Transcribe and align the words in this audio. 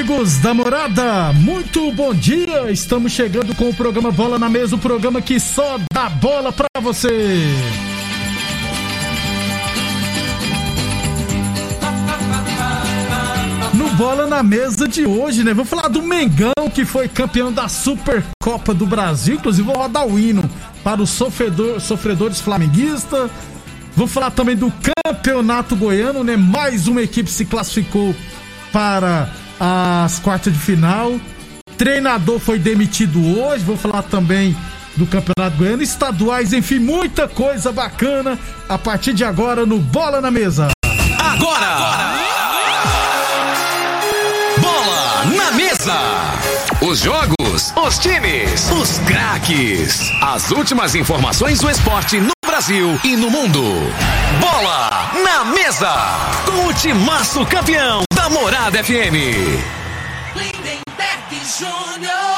Amigos 0.00 0.38
da 0.38 0.54
morada, 0.54 1.30
muito 1.34 1.92
bom 1.92 2.14
dia! 2.14 2.72
Estamos 2.72 3.12
chegando 3.12 3.54
com 3.54 3.68
o 3.68 3.74
programa 3.74 4.10
Bola 4.10 4.38
na 4.38 4.48
Mesa 4.48 4.74
o 4.74 4.78
programa 4.78 5.20
que 5.20 5.38
só 5.38 5.78
dá 5.92 6.08
bola 6.08 6.50
pra 6.50 6.66
você. 6.80 7.44
No 13.74 13.90
Bola 13.90 14.26
na 14.26 14.42
Mesa 14.42 14.88
de 14.88 15.04
hoje, 15.06 15.44
né? 15.44 15.52
Vou 15.54 15.64
falar 15.64 15.88
do 15.88 16.02
Mengão, 16.02 16.52
que 16.74 16.84
foi 16.84 17.08
campeão 17.08 17.52
da 17.52 17.68
Supercopa 17.68 18.74
do 18.74 18.86
Brasil. 18.86 19.34
Inclusive, 19.34 19.66
vou 19.66 19.76
rodar 19.76 20.06
o 20.06 20.18
hino 20.18 20.48
para 20.82 21.02
os 21.02 21.10
sofredor- 21.10 21.78
sofredores 21.80 22.40
flamenguistas. 22.40 23.30
Vou 23.94 24.06
falar 24.06 24.30
também 24.30 24.56
do 24.56 24.72
Campeonato 25.04 25.76
Goiano, 25.76 26.24
né? 26.24 26.36
Mais 26.36 26.88
uma 26.88 27.02
equipe 27.02 27.30
se 27.30 27.44
classificou 27.44 28.14
para 28.72 29.28
as 29.60 30.18
quartas 30.18 30.52
de 30.52 30.58
final. 30.58 31.20
Treinador 31.76 32.38
foi 32.38 32.58
demitido 32.58 33.38
hoje. 33.38 33.62
Vou 33.62 33.76
falar 33.76 34.02
também 34.02 34.56
do 34.96 35.06
Campeonato 35.06 35.56
Goiano, 35.56 35.82
estaduais, 35.82 36.52
enfim, 36.52 36.78
muita 36.78 37.28
coisa 37.28 37.70
bacana 37.70 38.38
a 38.68 38.76
partir 38.76 39.12
de 39.12 39.24
agora 39.24 39.64
no 39.64 39.78
Bola 39.78 40.20
na 40.20 40.30
Mesa. 40.30 40.68
Agora! 41.18 42.16
Bola 44.58 45.24
na 45.36 45.52
mesa! 45.52 45.98
Os 46.82 47.00
jogos, 47.00 47.72
os 47.76 47.98
times, 47.98 48.70
os 48.70 48.98
craques. 49.00 50.00
As 50.20 50.50
últimas 50.50 50.94
informações 50.94 51.60
do 51.60 51.70
esporte 51.70 52.18
no 52.18 52.32
Brasil 52.44 52.98
e 53.04 53.16
no 53.16 53.30
mundo. 53.30 53.62
Bola 54.40 55.12
na 55.22 55.44
mesa! 55.44 55.92
Com 56.44 56.66
o 56.66 56.74
timaço 56.74 57.46
campeão 57.46 58.09
Morada 58.30 58.78
FM. 58.80 59.18
Lindenberg 60.34 61.30
Júnior. 61.58 62.29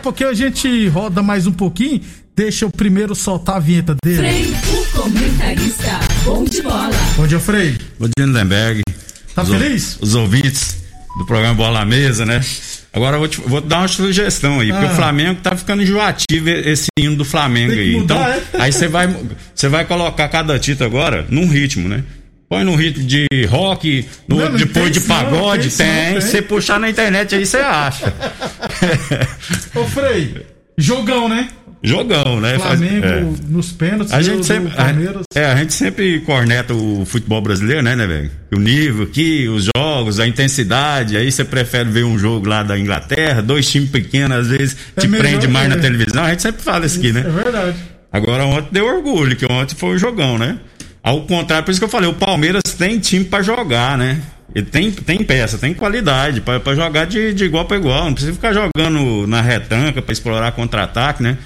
A 0.00 0.02
pouquinho 0.02 0.30
a 0.30 0.34
gente 0.34 0.88
roda 0.88 1.22
mais 1.22 1.46
um 1.46 1.52
pouquinho. 1.52 2.00
Deixa 2.34 2.64
eu 2.64 2.70
primeiro 2.70 3.14
soltar 3.14 3.56
a 3.56 3.58
vinheta 3.58 3.94
dele. 4.02 4.16
Frei, 4.16 4.54
o 4.72 4.84
comentarista. 5.02 6.00
Bom 6.24 6.44
de 6.44 6.62
bola. 6.62 6.90
Bom 7.16 7.26
dia, 7.26 7.38
Frei. 7.38 7.76
Bom 7.98 8.06
dia, 8.06 8.26
Lindenberg. 8.26 8.80
Tá 9.34 9.42
os, 9.42 9.48
feliz? 9.50 9.98
Os 10.00 10.14
ouvintes 10.14 10.78
do 11.18 11.26
programa 11.26 11.54
Bola 11.54 11.80
à 11.80 11.84
Mesa, 11.84 12.24
né? 12.24 12.40
Agora 12.94 13.16
eu 13.16 13.20
vou, 13.20 13.28
te, 13.28 13.40
vou 13.42 13.60
dar 13.60 13.80
uma 13.80 13.88
sugestão 13.88 14.60
aí, 14.60 14.72
porque 14.72 14.86
Ah. 14.86 14.92
o 14.92 14.96
Flamengo 14.96 15.40
tá 15.42 15.54
ficando 15.54 15.82
enjoativo 15.82 16.48
esse 16.48 16.86
hino 16.98 17.16
do 17.16 17.24
Flamengo 17.24 17.72
aí. 17.72 17.96
mudar, 17.96 18.38
então, 18.40 18.58
é? 18.60 18.64
aí 18.64 18.72
você 18.72 18.88
vai, 18.88 19.14
você 19.54 19.68
vai 19.68 19.84
colocar 19.84 20.28
cada 20.28 20.58
título 20.58 20.88
agora 20.88 21.26
num 21.28 21.46
ritmo, 21.46 21.88
né? 21.88 22.02
Põe 22.50 22.64
num 22.64 22.74
ritmo 22.74 23.04
de 23.04 23.26
rock, 23.48 24.04
no 24.26 24.36
Não, 24.36 24.42
outro 24.42 24.58
depois 24.58 24.90
de 24.90 25.00
pagode, 25.02 25.68
não, 25.68 25.76
tem. 25.76 26.14
você 26.20 26.42
puxar 26.42 26.80
na 26.80 26.90
internet 26.90 27.32
aí, 27.36 27.46
você 27.46 27.58
acha. 27.58 28.12
Ô, 29.74 29.84
Frei, 29.84 30.44
jogão, 30.76 31.28
né? 31.28 31.48
Jogão, 31.82 32.40
né? 32.40 32.58
Faz- 32.58 32.78
Flamengo 32.80 33.06
é. 33.06 33.24
nos 33.48 33.70
pênaltis. 33.72 34.12
A 34.12 34.20
gente 34.20 34.44
sempre, 34.44 34.74
Palmeiras. 34.74 35.22
a, 35.34 35.38
é, 35.38 35.44
a 35.46 35.56
gente 35.56 35.72
sempre 35.72 36.20
corneta 36.26 36.74
o 36.74 37.06
futebol 37.06 37.40
brasileiro, 37.40 37.82
né, 37.82 37.94
né, 37.94 38.06
velho? 38.06 38.30
O 38.52 38.58
nível 38.58 39.04
aqui, 39.04 39.46
os 39.48 39.68
jogos, 39.76 40.18
a 40.20 40.26
intensidade. 40.26 41.16
Aí 41.16 41.30
você 41.30 41.44
prefere 41.44 41.88
ver 41.88 42.04
um 42.04 42.18
jogo 42.18 42.48
lá 42.48 42.62
da 42.64 42.76
Inglaterra, 42.76 43.40
dois 43.40 43.70
times 43.70 43.88
pequenos, 43.90 44.36
às 44.38 44.48
vezes 44.48 44.76
É 44.96 45.00
te 45.02 45.06
melhor, 45.08 45.22
prende 45.28 45.46
mais 45.48 45.66
é. 45.66 45.68
na 45.76 45.80
televisão. 45.80 46.24
A 46.24 46.30
gente 46.30 46.42
sempre 46.42 46.62
fala 46.62 46.84
isso 46.84 46.98
aqui, 46.98 47.12
né? 47.12 47.20
É 47.26 47.30
verdade. 47.44 47.76
Agora 48.12 48.44
ontem 48.44 48.68
deu 48.72 48.84
orgulho, 48.86 49.36
que 49.36 49.46
ontem 49.50 49.74
foi 49.76 49.90
um 49.94 49.98
jogão, 49.98 50.36
né? 50.36 50.58
Ao 51.02 51.22
contrário, 51.22 51.64
por 51.64 51.70
isso 51.70 51.80
que 51.80 51.84
eu 51.84 51.88
falei, 51.88 52.08
o 52.08 52.14
Palmeiras 52.14 52.62
tem 52.76 52.98
time 52.98 53.24
pra 53.24 53.42
jogar, 53.42 53.96
né? 53.96 54.20
Ele 54.54 54.66
tem, 54.66 54.90
tem 54.90 55.22
peça, 55.24 55.58
tem 55.58 55.72
qualidade 55.72 56.40
pra 56.40 56.74
jogar 56.74 57.06
de, 57.06 57.32
de 57.32 57.44
igual 57.44 57.64
pra 57.64 57.76
igual. 57.76 58.06
Não 58.06 58.14
precisa 58.14 58.34
ficar 58.34 58.52
jogando 58.52 59.26
na 59.26 59.40
retranca 59.40 60.02
pra 60.02 60.12
explorar 60.12 60.52
contra-ataque, 60.52 61.22
né? 61.22 61.38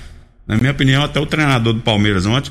Na 0.47 0.57
minha 0.57 0.73
opinião, 0.73 1.03
até 1.03 1.21
o 1.21 1.27
treinador 1.27 1.75
do 1.75 1.81
Palmeiras 1.81 2.27
ontem, 2.27 2.51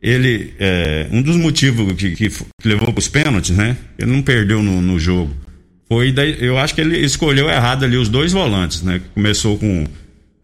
ele, 0.00 0.54
é, 0.58 1.06
um 1.10 1.20
dos 1.22 1.36
motivos 1.36 1.92
que, 1.94 2.12
que 2.12 2.28
que 2.28 2.68
levou 2.68 2.92
pros 2.92 3.08
pênaltis, 3.08 3.56
né? 3.56 3.76
Ele 3.98 4.10
não 4.10 4.22
perdeu 4.22 4.62
no, 4.62 4.80
no 4.80 4.98
jogo. 4.98 5.34
Foi 5.88 6.10
daí, 6.10 6.36
eu 6.40 6.58
acho 6.58 6.74
que 6.74 6.80
ele 6.80 6.98
escolheu 6.98 7.48
errado 7.48 7.84
ali 7.84 7.96
os 7.96 8.08
dois 8.08 8.32
volantes, 8.32 8.82
né? 8.82 9.00
Começou 9.14 9.58
com 9.58 9.86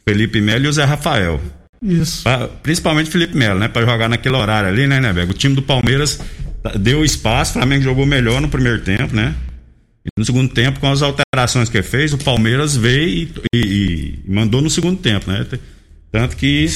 Felipe 0.06 0.40
Melo 0.40 0.66
e 0.66 0.68
o 0.68 0.72
Zé 0.72 0.84
Rafael. 0.84 1.40
Isso. 1.82 2.22
Pra- 2.24 2.48
principalmente 2.48 3.10
Felipe 3.10 3.36
Melo, 3.36 3.58
né? 3.60 3.68
Pra 3.68 3.82
jogar 3.84 4.08
naquele 4.08 4.34
horário 4.36 4.68
ali, 4.68 4.86
né, 4.86 5.00
né, 5.00 5.12
Bego? 5.12 5.32
O 5.32 5.34
time 5.34 5.54
do 5.54 5.62
Palmeiras 5.62 6.20
deu 6.78 7.04
espaço, 7.04 7.52
o 7.52 7.54
Flamengo 7.54 7.82
jogou 7.82 8.04
melhor 8.04 8.40
no 8.40 8.48
primeiro 8.48 8.80
tempo, 8.80 9.14
né? 9.14 9.34
E 10.04 10.08
no 10.18 10.24
segundo 10.24 10.52
tempo, 10.52 10.80
com 10.80 10.90
as 10.90 11.02
alterações 11.02 11.68
que 11.68 11.82
fez, 11.82 12.12
o 12.12 12.18
Palmeiras 12.18 12.76
veio 12.76 13.08
e, 13.08 13.56
e- 13.56 14.18
e 14.26 14.30
mandou 14.30 14.60
no 14.60 14.70
segundo 14.70 14.98
tempo, 14.98 15.30
né? 15.30 15.46
Tanto 16.10 16.36
que 16.36 16.66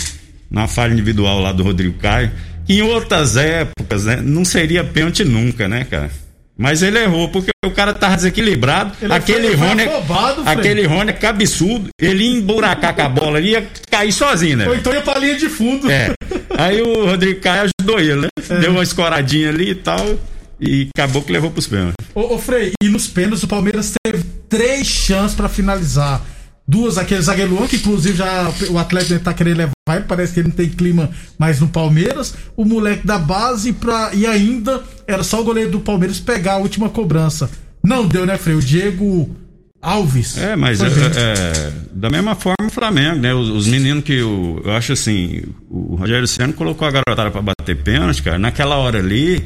na 0.51 0.69
falha 0.69 0.93
individual 0.93 1.41
lá 1.41 1.53
do 1.53 1.63
Rodrigo 1.63 1.95
Caio, 1.99 2.31
em 2.69 2.83
outras 2.83 3.37
épocas, 3.37 4.05
né, 4.05 4.17
não 4.23 4.45
seria 4.45 4.85
pênalti 4.85 5.25
nunca, 5.25 5.67
né, 5.67 5.85
cara? 5.85 6.11
Mas 6.57 6.83
ele 6.83 6.99
errou, 6.99 7.29
porque 7.29 7.51
o 7.65 7.71
cara 7.71 7.95
tava 7.95 8.17
desequilibrado. 8.17 8.93
Ele 9.01 9.13
aquele 9.13 9.55
Rony. 9.55 9.83
afobado, 9.83 10.45
Fred. 10.45 10.61
aquele 10.61 10.87
Rony 10.87 11.11
é 11.11 11.15
cabeçudo. 11.15 11.89
Ele 12.01 12.25
ia 12.25 12.39
emburacar 12.39 12.95
com 12.95 13.03
a 13.03 13.09
bola, 13.09 13.39
ele 13.39 13.51
ia 13.51 13.67
cair 13.91 14.13
sozinho, 14.13 14.59
né? 14.59 14.69
Ou 14.69 14.75
então 14.75 14.93
ia 14.93 15.01
pra 15.01 15.19
linha 15.19 15.35
de 15.35 15.49
fundo. 15.49 15.91
É. 15.91 16.13
Aí 16.57 16.81
o 16.83 17.07
Rodrigo 17.07 17.41
Caio 17.41 17.71
ajudou 17.81 17.99
ele, 17.99 18.17
né? 18.23 18.29
É. 18.49 18.59
Deu 18.61 18.71
uma 18.73 18.83
escoradinha 18.83 19.49
ali 19.49 19.71
e 19.71 19.75
tal. 19.75 20.19
E 20.61 20.89
acabou 20.97 21.23
que 21.23 21.33
levou 21.33 21.51
pros 21.51 21.67
pênaltis. 21.67 21.97
Ô, 22.15 22.35
ô, 22.35 22.39
Frei, 22.39 22.73
e 22.81 22.89
nos 22.89 23.09
pênaltis 23.09 23.43
o 23.43 23.49
Palmeiras 23.49 23.93
teve 24.05 24.23
três 24.49 24.87
chances 24.87 25.35
pra 25.35 25.49
finalizar. 25.49 26.23
Duas, 26.67 26.97
aquele 26.97 27.21
zagueiro 27.21 27.55
Luan, 27.55 27.67
que 27.67 27.77
inclusive 27.77 28.17
já 28.17 28.53
o 28.71 28.79
Atlético 28.79 29.19
tá 29.21 29.35
querendo 29.35 29.57
levar 29.57 29.73
ele, 29.97 30.05
parece 30.07 30.33
que 30.33 30.41
ele 30.41 30.49
não 30.49 30.55
tem 30.55 30.69
clima 30.69 31.11
mais 31.39 31.61
no 31.61 31.69
Palmeiras. 31.69 32.35
O 32.57 32.65
moleque 32.65 33.07
da 33.07 33.19
base 33.19 33.73
pra, 33.73 34.11
e 34.15 34.27
ainda 34.27 34.83
era 35.07 35.25
só 35.25 35.41
o 35.41 35.45
goleiro 35.45 35.73
do 35.73 35.81
Palmeiras 35.81 36.21
pegar 36.21 36.55
a 36.55 36.59
última 36.59 36.89
cobrança. 36.89 37.51
Não 37.83 38.07
deu, 38.07 38.25
né, 38.25 38.39
Frei? 38.39 38.55
O 38.55 38.61
Diego 38.61 39.35
Alves. 39.83 40.39
É, 40.39 40.55
mas 40.55 40.79
Foi 40.79 40.89
é, 40.89 40.93
é, 40.93 41.73
da 41.93 42.09
mesma 42.09 42.37
forma 42.37 42.69
o 42.69 42.71
Flamengo, 42.71 43.19
né? 43.19 43.35
Os, 43.35 43.49
os 43.49 43.67
meninos 43.67 44.05
que 44.05 44.23
o, 44.23 44.63
eu 44.65 44.71
acho 44.71 44.93
assim, 44.93 45.43
o 45.69 45.97
Rogério 45.97 46.29
Senna 46.29 46.53
colocou 46.53 46.87
a 46.87 46.91
garotada 46.93 47.33
pra 47.33 47.43
bater 47.43 47.77
pênalti, 47.83 48.23
cara. 48.23 48.39
Naquela 48.39 48.77
hora 48.77 49.01
ali, 49.01 49.45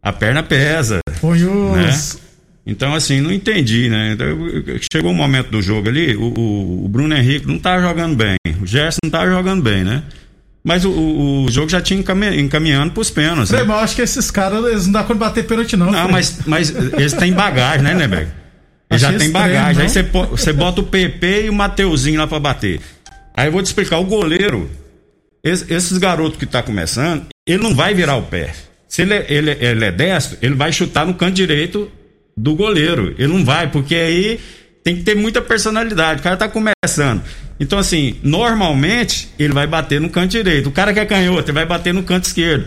a 0.00 0.12
perna 0.12 0.44
pesa, 0.44 1.00
Põe 1.20 1.40
né? 1.40 1.92
Então, 2.70 2.94
assim, 2.94 3.20
não 3.22 3.32
entendi, 3.32 3.88
né? 3.88 4.12
Então, 4.12 4.26
chegou 4.92 5.10
um 5.10 5.14
momento 5.14 5.48
do 5.50 5.62
jogo 5.62 5.88
ali, 5.88 6.14
o, 6.14 6.22
o- 6.22 6.84
o 6.84 6.88
Bruno 6.88 7.16
Henrique 7.16 7.46
não 7.46 7.58
tava 7.58 7.80
jogando 7.80 8.14
bem, 8.14 8.36
o 8.60 8.66
Gerson 8.66 8.98
não 9.02 9.10
tava 9.10 9.26
jogando 9.30 9.62
bem, 9.62 9.82
né? 9.82 10.02
Mas 10.62 10.84
o, 10.84 10.90
o- 10.90 11.44
o 11.46 11.50
jogo 11.50 11.70
já 11.70 11.80
tinha 11.80 11.98
encami- 11.98 12.38
encaminhando 12.38 12.92
pros 12.92 13.08
pênaltis. 13.08 13.50
Né? 13.50 13.60
mas 13.64 13.68
eu 13.68 13.74
acho 13.84 13.96
que 13.96 14.02
esses 14.02 14.30
caras, 14.30 14.62
eles 14.66 14.84
não 14.86 14.92
dá 14.92 15.02
de 15.02 15.14
bater 15.14 15.46
pênalti, 15.46 15.76
não. 15.76 15.90
Não, 15.90 16.08
mas, 16.10 16.40
mas 16.46 16.68
eles 16.92 17.14
têm 17.14 17.32
bagagem, 17.32 17.82
né, 17.82 17.94
Neberg? 17.94 18.30
Eles 18.90 19.00
já 19.00 19.12
estranho, 19.12 19.32
bagagem. 19.32 19.74
não? 19.76 19.82
Aí 19.82 19.88
você, 19.88 20.02
você 20.02 20.52
bota 20.52 20.80
o 20.82 20.84
PP 20.84 21.44
e 21.46 21.50
o 21.50 21.54
Mateuzinho 21.54 22.18
lá 22.20 22.26
pra 22.26 22.38
bater. 22.38 22.80
Aí 23.34 23.48
eu 23.48 23.52
vou 23.52 23.62
te 23.62 23.66
explicar, 23.66 23.98
o 23.98 24.04
goleiro, 24.04 24.68
es- 25.42 25.64
esses 25.70 25.96
garotos 25.96 26.38
que 26.38 26.44
tá 26.44 26.62
começando, 26.62 27.24
ele 27.46 27.62
não 27.62 27.74
vai 27.74 27.94
virar 27.94 28.16
o 28.16 28.22
pé. 28.22 28.52
Se 28.86 29.02
ele, 29.02 29.14
é- 29.14 29.26
ele, 29.28 29.50
ele 29.58 29.84
é 29.86 29.92
destro, 29.92 30.36
ele 30.42 30.54
vai 30.54 30.70
chutar 30.72 31.06
no 31.06 31.14
canto 31.14 31.34
direito 31.34 31.90
do 32.42 32.54
goleiro. 32.54 33.14
Ele 33.18 33.32
não 33.32 33.44
vai, 33.44 33.70
porque 33.70 33.94
aí 33.94 34.40
tem 34.84 34.96
que 34.96 35.02
ter 35.02 35.14
muita 35.16 35.40
personalidade. 35.42 36.20
O 36.20 36.22
cara 36.22 36.36
tá 36.36 36.48
começando. 36.48 37.22
Então, 37.60 37.78
assim, 37.78 38.16
normalmente 38.22 39.28
ele 39.38 39.52
vai 39.52 39.66
bater 39.66 40.00
no 40.00 40.08
canto 40.08 40.30
direito. 40.30 40.68
O 40.68 40.72
cara 40.72 40.92
que 40.94 41.00
é 41.00 41.04
canhoto, 41.06 41.46
ele 41.50 41.52
vai 41.52 41.66
bater 41.66 41.92
no 41.92 42.02
canto 42.02 42.24
esquerdo. 42.24 42.66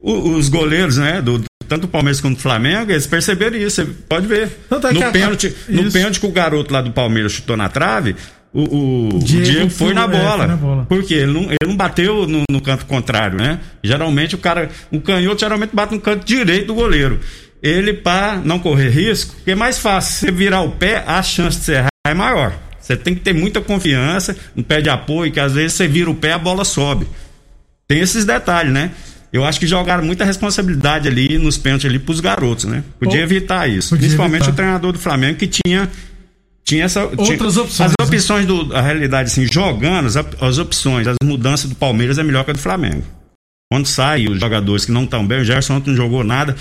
O- 0.00 0.30
os 0.36 0.48
goleiros, 0.48 0.96
né, 0.98 1.20
do, 1.22 1.42
tanto 1.66 1.84
o 1.84 1.88
Palmeiras 1.88 2.20
quanto 2.20 2.36
o 2.36 2.40
Flamengo, 2.40 2.92
eles 2.92 3.06
perceberam 3.06 3.56
isso, 3.56 3.84
pode 4.08 4.26
ver. 4.26 4.48
É 4.70 4.78
que 4.88 4.94
no, 4.94 5.02
a- 5.06 5.10
pênalti, 5.10 5.54
no 5.68 5.82
isso. 5.82 5.92
pênalti 5.92 6.20
que 6.20 6.26
o 6.26 6.30
garoto 6.30 6.72
lá 6.72 6.80
do 6.80 6.92
Palmeiras 6.92 7.32
chutou 7.32 7.56
na 7.56 7.68
trave, 7.68 8.14
o, 8.52 9.08
o- 9.16 9.18
Diego 9.18 9.44
Diego, 9.44 9.70
foi, 9.70 9.92
na 9.94 10.04
é, 10.04 10.08
bola. 10.08 10.38
foi 10.38 10.46
na 10.46 10.56
bola. 10.56 10.86
Porque 10.88 11.14
ele 11.14 11.32
não, 11.32 11.42
ele 11.44 11.56
não 11.66 11.76
bateu 11.76 12.26
no, 12.26 12.42
no 12.50 12.60
canto 12.60 12.86
contrário, 12.86 13.36
né? 13.38 13.58
Geralmente 13.82 14.34
o 14.34 14.38
cara, 14.38 14.68
o 14.92 15.00
canhoto 15.00 15.40
geralmente 15.40 15.70
bate 15.74 15.94
no 15.94 16.00
canto 16.00 16.24
direito 16.24 16.66
do 16.68 16.74
goleiro. 16.74 17.18
Ele, 17.62 17.92
para 17.92 18.36
não 18.36 18.58
correr 18.58 18.88
risco, 18.90 19.34
porque 19.36 19.50
é 19.50 19.54
mais 19.54 19.78
fácil, 19.78 20.14
você 20.14 20.30
virar 20.32 20.60
o 20.62 20.70
pé, 20.72 21.02
a 21.06 21.22
chance 21.22 21.58
de 21.58 21.64
você 21.64 21.72
errar 21.74 21.88
é 22.06 22.14
maior. 22.14 22.52
Você 22.80 22.96
tem 22.96 23.14
que 23.14 23.20
ter 23.20 23.34
muita 23.34 23.60
confiança, 23.60 24.36
um 24.56 24.62
pé 24.62 24.80
de 24.80 24.88
apoio, 24.88 25.30
que 25.32 25.40
às 25.40 25.52
vezes 25.52 25.72
você 25.74 25.86
vira 25.88 26.08
o 26.10 26.14
pé, 26.14 26.32
a 26.32 26.38
bola 26.38 26.64
sobe. 26.64 27.06
Tem 27.86 28.00
esses 28.00 28.24
detalhes, 28.24 28.72
né? 28.72 28.92
Eu 29.32 29.44
acho 29.44 29.60
que 29.60 29.66
jogaram 29.66 30.04
muita 30.04 30.24
responsabilidade 30.24 31.06
ali 31.08 31.36
nos 31.36 31.58
pênaltis 31.58 31.84
ali 31.86 31.98
pros 31.98 32.20
garotos, 32.20 32.64
né? 32.64 32.82
Podia 32.98 33.18
Ou- 33.18 33.24
evitar 33.24 33.68
isso. 33.68 33.90
podia 33.90 34.02
Principalmente 34.06 34.42
evitar. 34.42 34.52
o 34.52 34.56
treinador 34.56 34.92
do 34.92 34.98
Flamengo 34.98 35.36
que 35.38 35.46
tinha 35.46 35.90
tinha 36.64 36.84
essa 36.84 37.04
Outras 37.04 37.28
tinha, 37.28 37.62
opções, 37.62 37.80
As 37.80 37.90
né? 37.90 37.94
opções 38.06 38.46
do 38.46 38.74
a 38.76 38.80
realidade 38.82 39.30
assim, 39.30 39.46
jogando 39.50 40.06
as, 40.06 40.16
as 40.16 40.58
opções, 40.58 41.06
as 41.06 41.16
mudanças 41.22 41.68
do 41.68 41.74
Palmeiras 41.74 42.18
é 42.18 42.22
melhor 42.22 42.44
que 42.44 42.50
a 42.50 42.54
do 42.54 42.58
Flamengo. 42.60 43.02
Quando 43.70 43.86
sai 43.86 44.26
os 44.28 44.38
jogadores 44.40 44.84
que 44.86 44.92
não 44.92 45.04
estão 45.04 45.26
bem, 45.26 45.40
o 45.40 45.44
Gerson 45.44 45.76
ontem 45.76 45.90
não 45.90 45.96
jogou 45.96 46.22
nada. 46.24 46.54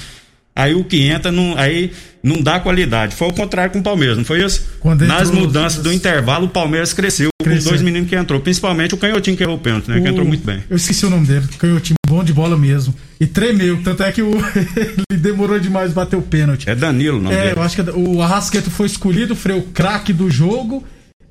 Aí 0.57 0.74
o 0.74 0.83
que 0.83 1.04
entra 1.04 1.31
não, 1.31 1.56
aí 1.57 1.92
não 2.24 2.42
dá 2.42 2.59
qualidade. 2.59 3.15
Foi 3.15 3.27
o 3.27 3.33
contrário 3.33 3.71
com 3.71 3.80
o 3.80 3.83
Palmeiras, 3.83 4.18
não 4.18 4.25
foi 4.25 4.44
isso? 4.44 4.65
Quando 4.80 5.06
Nas 5.06 5.27
entrou- 5.30 5.42
mudanças 5.45 5.83
do 5.83 5.94
intervalo, 5.94 6.48
o 6.48 6.50
Palmeiras 6.50 6.94
cresceu, 6.94 7.30
com 7.39 7.48
os 7.48 7.54
Cresceu. 7.54 7.69
dois 7.71 7.81
meninos 7.83 8.09
que 8.09 8.15
entrou, 8.15 8.39
principalmente 8.42 8.94
o 8.95 8.98
canhotinho 8.98 9.38
que 9.38 9.44
errou 9.44 9.56
o 9.56 9.59
pênalti, 9.59 9.88
né? 9.88 10.01
Que 10.01 10.07
O- 10.07 10.09
entrou 10.09 10.25
muito 10.25 10.44
bem. 10.45 10.63
Eu 10.69 10.75
esqueci 10.77 11.06
o 11.06 11.09
nome 11.12 11.27
dele, 11.27 11.45
canhotinho 11.59 11.95
bom 12.07 12.24
de 12.24 12.33
bola 12.33 12.57
mesmo. 12.57 12.95
E 13.19 13.27
tremeu, 13.27 13.80
tanto 13.83 14.01
é 14.01 14.12
que 14.12 14.21
o, 14.24 14.31
ele 15.12 15.19
demorou 15.19 15.59
demais 15.59 15.94
bater 15.94 16.15
o 16.15 16.21
pênalti. 16.24 16.68
É 16.69 16.74
Danilo, 16.75 17.21
não 17.21 17.31
É, 17.31 17.54
eu 17.56 17.62
acho 17.62 17.75
que 17.75 17.89
o 17.92 18.21
Arrasqueta 18.21 18.69
foi 18.71 18.88
escolhido, 18.88 19.36
foi 19.36 19.54
o 19.54 19.62
craque 19.62 20.12
do 20.12 20.30
jogo, 20.30 20.83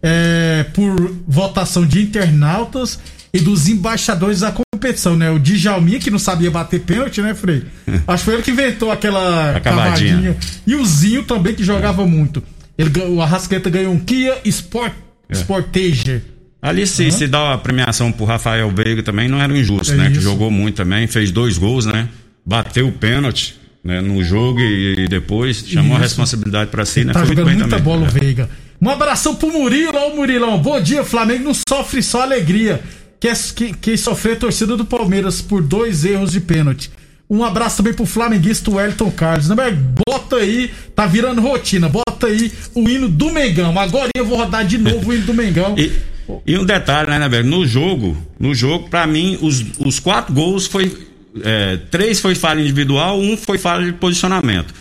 é, 0.03 0.65
por 0.73 0.95
votação 1.27 1.85
de 1.85 2.01
internautas 2.03 2.99
e 3.35 3.41
dos 3.41 3.69
embaixadores 3.69 4.41
da 4.41 4.53
competição, 4.87 5.17
né? 5.17 5.31
O 5.31 5.39
Djalminha, 5.39 5.99
que 5.99 6.11
não 6.11 6.19
sabia 6.19 6.51
bater 6.51 6.81
pênalti, 6.81 7.21
né, 7.21 7.35
Frei? 7.35 7.65
Acho 8.07 8.19
que 8.19 8.25
foi 8.25 8.35
ele 8.35 8.43
que 8.43 8.51
inventou 8.51 8.91
aquela 8.91 9.57
A 9.57 9.61
cavadinha. 9.61 10.13
cavadinha. 10.15 10.37
E 10.67 10.75
o 10.75 10.85
Zinho 10.85 11.23
também, 11.25 11.55
que 11.55 11.65
jogava 11.65 12.07
muito. 12.07 12.43
Ele, 12.79 12.91
o 13.09 13.21
Arrasqueta 13.21 13.69
ganhou 13.71 13.93
um 13.93 13.99
Kia 13.99 14.39
Sport, 14.45 14.93
É. 15.29 15.35
Sportager. 15.35 16.23
Ali 16.63 16.87
se, 16.87 17.11
se 17.11 17.27
dá 17.29 17.53
a 17.55 17.59
premiação 17.59 18.11
pro 18.11 18.25
Rafael 18.25 18.71
Veiga 18.71 19.03
também 19.03 19.29
não 19.29 19.41
era 19.41 19.57
injusto, 19.57 19.93
É 19.93 19.97
né? 19.97 20.07
Que 20.07 20.13
isso. 20.15 20.23
jogou 20.23 20.51
muito 20.51 20.77
também, 20.77 21.07
fez 21.07 21.31
dois 21.31 21.59
gols, 21.59 21.87
né? 21.87 22.09
Bateu 22.45 22.89
o 22.89 22.93
pênalti 22.93 23.57
né? 23.85 24.01
no 24.01 24.23
jogo 24.25 24.61
e, 24.61 25.05
e 25.05 25.09
depois 25.09 25.65
chamou 25.67 25.93
a 25.93 25.95
Isso. 25.97 26.03
responsabilidade 26.05 26.71
pra 26.71 26.85
si, 26.85 27.05
né? 27.05 27.13
Tá 27.13 27.21
Foi 27.21 27.29
jogando 27.37 27.47
muita 27.55 27.69
também. 27.69 27.85
bola 27.85 28.03
o 28.03 28.07
É. 28.07 28.11
Veiga. 28.11 28.49
Um 28.81 28.91
abração 28.91 29.35
pro 29.35 29.51
Murilo, 29.53 29.93
ó 29.97 30.09
o 30.13 30.17
Murilão. 30.17 30.59
Bom 30.59 30.81
dia, 30.81 31.03
Flamengo 31.05 31.45
não 31.45 31.55
sofre 31.69 32.03
só 32.03 32.23
alegria. 32.23 32.81
Quem, 33.21 33.33
quem, 33.55 33.75
quem 33.75 33.97
sofreu 33.97 34.35
é 34.35 34.37
a 34.37 34.41
torcida 34.41 34.77
do 34.77 34.85
Palmeiras 34.85 35.41
por 35.41 35.63
dois 35.63 36.05
erros 36.05 36.33
de 36.33 36.41
pênalti. 36.41 36.91
Um 37.29 37.43
abraço 37.43 37.79
também 37.79 37.93
pro 37.93 38.07
flamenguista 38.07 38.71
Wellington 38.71 39.11
Carlos. 39.11 39.49
Não, 39.49 39.57
bota 39.57 40.37
aí, 40.37 40.71
tá 40.95 41.07
virando 41.07 41.41
rotina. 41.41 41.89
Bota 41.89 42.29
aí 42.29 42.53
o 42.75 42.89
hino 42.89 43.09
do 43.09 43.33
Mengão. 43.33 43.77
Agora 43.79 44.11
eu 44.17 44.25
vou 44.25 44.39
rodar 44.39 44.65
de 44.65 44.79
novo 44.79 45.11
o 45.11 45.15
hino 45.15 45.27
do 45.27 45.35
Mengão. 45.35 45.75
E, 46.27 46.55
e 46.55 46.59
um 46.59 46.65
detalhe, 46.65 47.09
né, 47.09 47.29
velho? 47.29 47.49
No 47.49 47.65
jogo, 47.65 48.17
no 48.37 48.53
jogo, 48.53 48.89
pra 48.89 49.07
mim, 49.07 49.39
os, 49.41 49.65
os 49.79 50.01
quatro 50.01 50.35
gols 50.35 50.67
foi. 50.67 50.93
é, 51.41 51.77
três 51.89 52.19
foi 52.19 52.35
falha 52.35 52.61
individual, 52.61 53.21
um 53.21 53.37
foi 53.37 53.59
falha 53.59 53.87
de 53.87 53.93
posicionamento. 53.93 54.75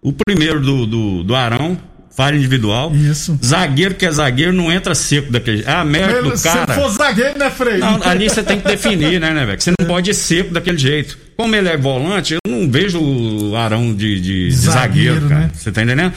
O 0.00 0.12
primeiro 0.12 0.60
do, 0.60 0.86
do, 0.86 1.24
do 1.24 1.34
Arão, 1.34 1.76
falha 2.14 2.36
individual. 2.36 2.92
Isso. 2.94 3.38
Zagueiro 3.44 3.94
que 3.94 4.04
é 4.06 4.10
zagueiro 4.10 4.52
não 4.52 4.70
entra 4.70 4.94
seco 4.94 5.32
daquele 5.32 5.58
jeito. 5.58 5.68
É 5.70 5.74
a 5.74 5.84
mérito 5.84 6.22
do 6.30 6.36
Se 6.36 6.44
cara. 6.44 6.74
for 6.74 6.88
zagueiro, 6.90 7.38
né, 7.38 7.50
Frei? 7.50 7.78
Não, 7.78 8.02
ali 8.02 8.28
você 8.28 8.42
tem 8.42 8.60
que 8.60 8.66
definir, 8.68 9.20
né, 9.20 9.30
né, 9.32 9.46
velho? 9.46 9.60
Você 9.60 9.72
não 9.78 9.86
pode 9.86 10.10
ir 10.10 10.14
seco 10.14 10.52
daquele 10.52 10.78
jeito. 10.78 11.18
Como 11.36 11.54
ele 11.56 11.68
é 11.68 11.76
volante, 11.76 12.34
eu 12.34 12.40
não 12.46 12.70
vejo 12.70 13.00
o 13.00 13.56
Arão 13.56 13.94
de, 13.94 14.20
de- 14.20 14.48
de 14.48 14.50
Zagueiro, 14.52 15.14
zagueiro, 15.14 15.28
cara. 15.28 15.40
né? 15.42 15.50
Você 15.54 15.72
tá 15.72 15.82
entendendo? 15.82 16.12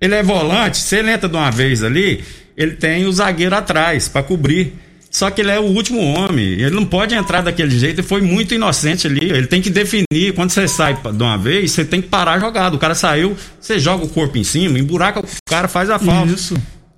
Ele 0.00 0.14
é 0.14 0.22
volante, 0.22 0.76
se 0.78 0.96
ele 0.96 1.10
entra 1.10 1.28
de 1.28 1.34
uma 1.36 1.50
vez 1.50 1.82
ali, 1.82 2.22
ele 2.56 2.72
tem 2.72 3.04
o 3.06 3.12
zagueiro 3.12 3.54
atrás 3.56 4.08
pra 4.08 4.22
cobrir. 4.22 4.74
Só 5.10 5.30
que 5.30 5.40
ele 5.40 5.50
é 5.50 5.58
o 5.58 5.64
último 5.64 6.00
homem. 6.00 6.44
Ele 6.44 6.70
não 6.70 6.84
pode 6.84 7.14
entrar 7.14 7.40
daquele 7.40 7.76
jeito. 7.78 8.00
Ele 8.00 8.06
foi 8.06 8.20
muito 8.20 8.54
inocente 8.54 9.06
ali. 9.06 9.30
Ele 9.30 9.46
tem 9.46 9.62
que 9.62 9.70
definir. 9.70 10.34
Quando 10.34 10.50
você 10.50 10.68
sai 10.68 10.94
de 10.94 11.22
uma 11.22 11.38
vez, 11.38 11.72
você 11.72 11.84
tem 11.84 12.02
que 12.02 12.08
parar 12.08 12.34
a 12.34 12.38
jogada. 12.38 12.76
O 12.76 12.78
cara 12.78 12.94
saiu, 12.94 13.36
você 13.60 13.78
joga 13.78 14.04
o 14.04 14.08
corpo 14.08 14.36
em 14.36 14.44
cima, 14.44 14.78
emburaca 14.78 15.20
o 15.20 15.24
cara, 15.48 15.66
faz 15.66 15.88
a 15.90 15.98
falta 15.98 16.32
Isso. 16.32 16.56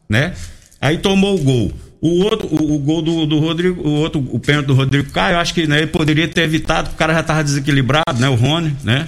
né? 0.08 0.34
Aí 0.80 0.98
tomou 0.98 1.36
o 1.36 1.38
gol. 1.38 1.72
O 2.00 2.24
outro, 2.24 2.48
o, 2.50 2.76
o 2.76 2.78
gol 2.78 3.02
do, 3.02 3.26
do 3.26 3.38
Rodrigo, 3.38 3.86
o 3.86 3.90
outro, 3.92 4.26
o 4.30 4.38
pênalti 4.40 4.66
do 4.66 4.74
Rodrigo 4.74 5.10
Caio, 5.10 5.34
eu 5.34 5.38
acho 5.38 5.52
que 5.52 5.66
né, 5.66 5.78
ele 5.78 5.86
poderia 5.88 6.26
ter 6.26 6.42
evitado, 6.42 6.84
porque 6.88 6.96
o 6.96 6.98
cara 6.98 7.12
já 7.12 7.22
tava 7.22 7.44
desequilibrado, 7.44 8.18
né? 8.18 8.28
O 8.28 8.34
Rony, 8.34 8.74
né? 8.82 9.06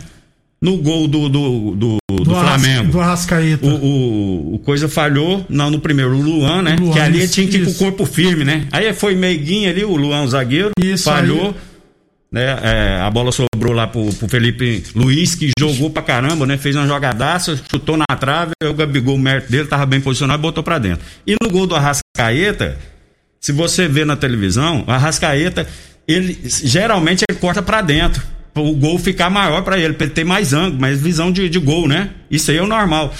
No 0.62 0.76
gol 0.76 1.08
do, 1.08 1.28
do, 1.28 1.74
do, 1.74 1.98
do 2.22 2.36
Arras- 2.36 2.62
Flamengo. 2.62 2.92
Do 2.92 3.00
Arrascaeta. 3.00 3.66
O, 3.66 3.74
o, 3.74 4.54
o 4.54 4.58
Coisa 4.60 4.88
falhou, 4.88 5.44
não, 5.48 5.70
no 5.72 5.80
primeiro, 5.80 6.16
o 6.16 6.22
Luan, 6.22 6.62
né? 6.62 6.76
O 6.78 6.84
Luan, 6.84 6.92
que 6.92 7.00
ali 7.00 7.24
isso, 7.24 7.34
tinha 7.34 7.48
que 7.48 7.56
ir 7.56 7.64
com 7.64 7.70
o 7.72 7.74
corpo 7.74 8.06
firme, 8.06 8.44
né? 8.44 8.68
Aí 8.70 8.92
foi 8.94 9.16
meiguinho 9.16 9.68
ali, 9.68 9.84
o 9.84 9.96
Luan, 9.96 10.22
o 10.22 10.28
zagueiro, 10.28 10.70
Isso, 10.78 11.02
falhou. 11.04 11.48
aí- 11.48 11.54
Né? 12.30 12.58
É, 12.62 13.00
a 13.02 13.10
bola 13.10 13.30
sobrou 13.32 13.74
lá 13.74 13.86
pro, 13.88 14.06
pro 14.14 14.28
Felipe 14.28 14.84
Luiz, 14.94 15.34
que 15.34 15.50
jogou 15.58 15.90
pra 15.90 16.00
caramba, 16.00 16.46
né? 16.46 16.56
Fez 16.56 16.76
uma 16.76 16.86
jogadaça, 16.86 17.60
chutou 17.70 17.96
na 17.96 18.06
trave, 18.16 18.52
o 18.64 18.72
Gabigol, 18.72 19.16
o 19.16 19.18
mérito 19.18 19.50
dele, 19.50 19.66
tava 19.68 19.84
bem 19.84 20.00
posicionado 20.00 20.40
e 20.40 20.42
botou 20.42 20.62
pra 20.62 20.78
dentro. 20.78 21.04
E 21.26 21.34
no 21.42 21.50
gol 21.50 21.66
do 21.66 21.74
Arrascaeta, 21.74 22.78
se 23.40 23.50
você 23.52 23.88
vê 23.88 24.04
na 24.04 24.14
televisão, 24.16 24.84
o 24.86 24.90
Arrascaeta, 24.90 25.66
ele 26.08 26.38
geralmente 26.44 27.24
ele 27.28 27.38
corta 27.38 27.60
pra 27.60 27.82
dentro. 27.82 28.22
O 28.54 28.72
gol 28.74 28.98
ficar 28.98 29.30
maior 29.30 29.62
pra 29.62 29.78
ele, 29.78 29.94
pra 29.94 30.04
ele 30.06 30.14
ter 30.14 30.24
mais 30.24 30.52
ângulo, 30.52 30.80
mais 30.80 31.00
visão 31.00 31.32
de, 31.32 31.48
de 31.48 31.58
gol, 31.58 31.88
né? 31.88 32.10
Isso 32.30 32.50
aí 32.50 32.58
é 32.58 32.62
o 32.62 32.66
normal. 32.66 33.12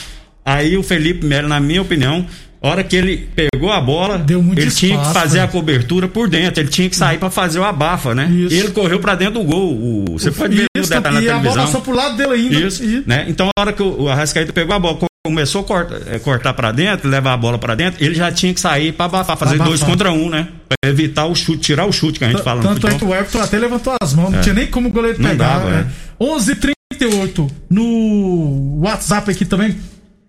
Aí 0.45 0.77
o 0.77 0.83
Felipe 0.83 1.25
Melo, 1.25 1.49
na 1.49 1.59
minha 1.59 1.81
opinião, 1.81 2.27
hora 2.61 2.85
que 2.85 2.95
ele 2.97 3.29
pegou 3.35 3.71
a 3.73 3.81
bola, 3.81 4.17
ele 4.29 4.71
tinha 4.71 4.97
que 4.97 5.01
espaço, 5.01 5.15
fazer 5.15 5.39
né? 5.39 5.45
a 5.45 5.49
cobertura 5.49 6.07
por 6.07 6.29
dentro, 6.29 6.61
ele 6.61 6.69
tinha 6.69 6.89
que 6.91 6.97
sair 6.97 7.17
pra 7.19 7.31
fazer 7.31 7.61
o 7.61 7.65
abafa, 7.65 8.15
né? 8.15 8.27
Isso. 8.31 8.55
E 8.55 8.59
ele 8.59 8.71
correu 8.73 9.01
pra 9.01 9.15
dentro 9.15 9.35
do 9.35 9.45
gol. 9.45 9.73
O- 9.73 10.05
você 10.19 10.31
pode 10.31 10.55
ver 10.55 10.67
o 10.77 10.81
Isso, 10.81 10.91
detalhe 10.91 11.15
na 11.17 11.23
e 11.23 11.29
a 11.31 11.33
bola 11.39 11.43
televisão. 11.43 11.65
passou 11.65 11.81
pro 11.81 11.95
lado 11.95 12.17
dele 12.17 12.33
ainda. 12.35 12.67
Isso, 12.67 12.85
E- 12.85 13.03
né? 13.07 13.25
Então, 13.29 13.49
a 13.57 13.61
hora 13.61 13.73
que 13.73 13.83
o 13.83 14.03
o 14.03 14.09
Arrascaeta 14.09 14.53
pegou 14.53 14.75
a 14.75 14.79
bola, 14.79 14.99
começou 15.25 15.61
a 15.61 15.65
cortar, 15.65 16.01
eh, 16.09 16.19
cortar 16.19 16.53
para 16.53 16.73
dentro, 16.73 17.09
levar 17.09 17.35
a 17.35 17.37
bola 17.37 17.57
pra 17.57 17.77
dentro, 17.77 18.03
ele 18.05 18.15
já 18.15 18.33
tinha 18.33 18.53
que 18.53 18.61
sair 18.61 18.93
pra 18.93 19.07
abafar, 19.07 19.37
fazer 19.37 19.55
Abafar. 19.55 19.69
dois 19.69 19.83
contra 19.83 20.11
um, 20.11 20.29
né? 20.29 20.49
Pra 20.69 20.91
evitar 20.91 21.27
o 21.27 21.35
chute, 21.35 21.59
tirar 21.61 21.87
o 21.87 21.93
chute 21.93 22.19
que 22.19 22.25
a 22.25 22.29
gente 22.29 22.43
fala 22.43 22.61
no 22.61 22.69
Tanto 22.69 22.89
é 22.89 22.99
que 22.99 23.05
o 23.05 23.15
Everton 23.15 23.41
até 23.41 23.57
levantou 23.59 23.95
as 24.03 24.15
mãos, 24.15 24.33
não 24.33 24.41
tinha 24.41 24.55
nem 24.55 24.67
como 24.67 24.89
o 24.89 24.93
goleiro 24.93 25.23
Não 25.23 25.31
pegar. 25.31 25.59
dava, 25.61 25.71
né? 25.71 25.91
11:38 26.21 27.49
no 27.71 28.81
WhatsApp 28.81 29.31
aqui 29.31 29.45
também. 29.45 29.77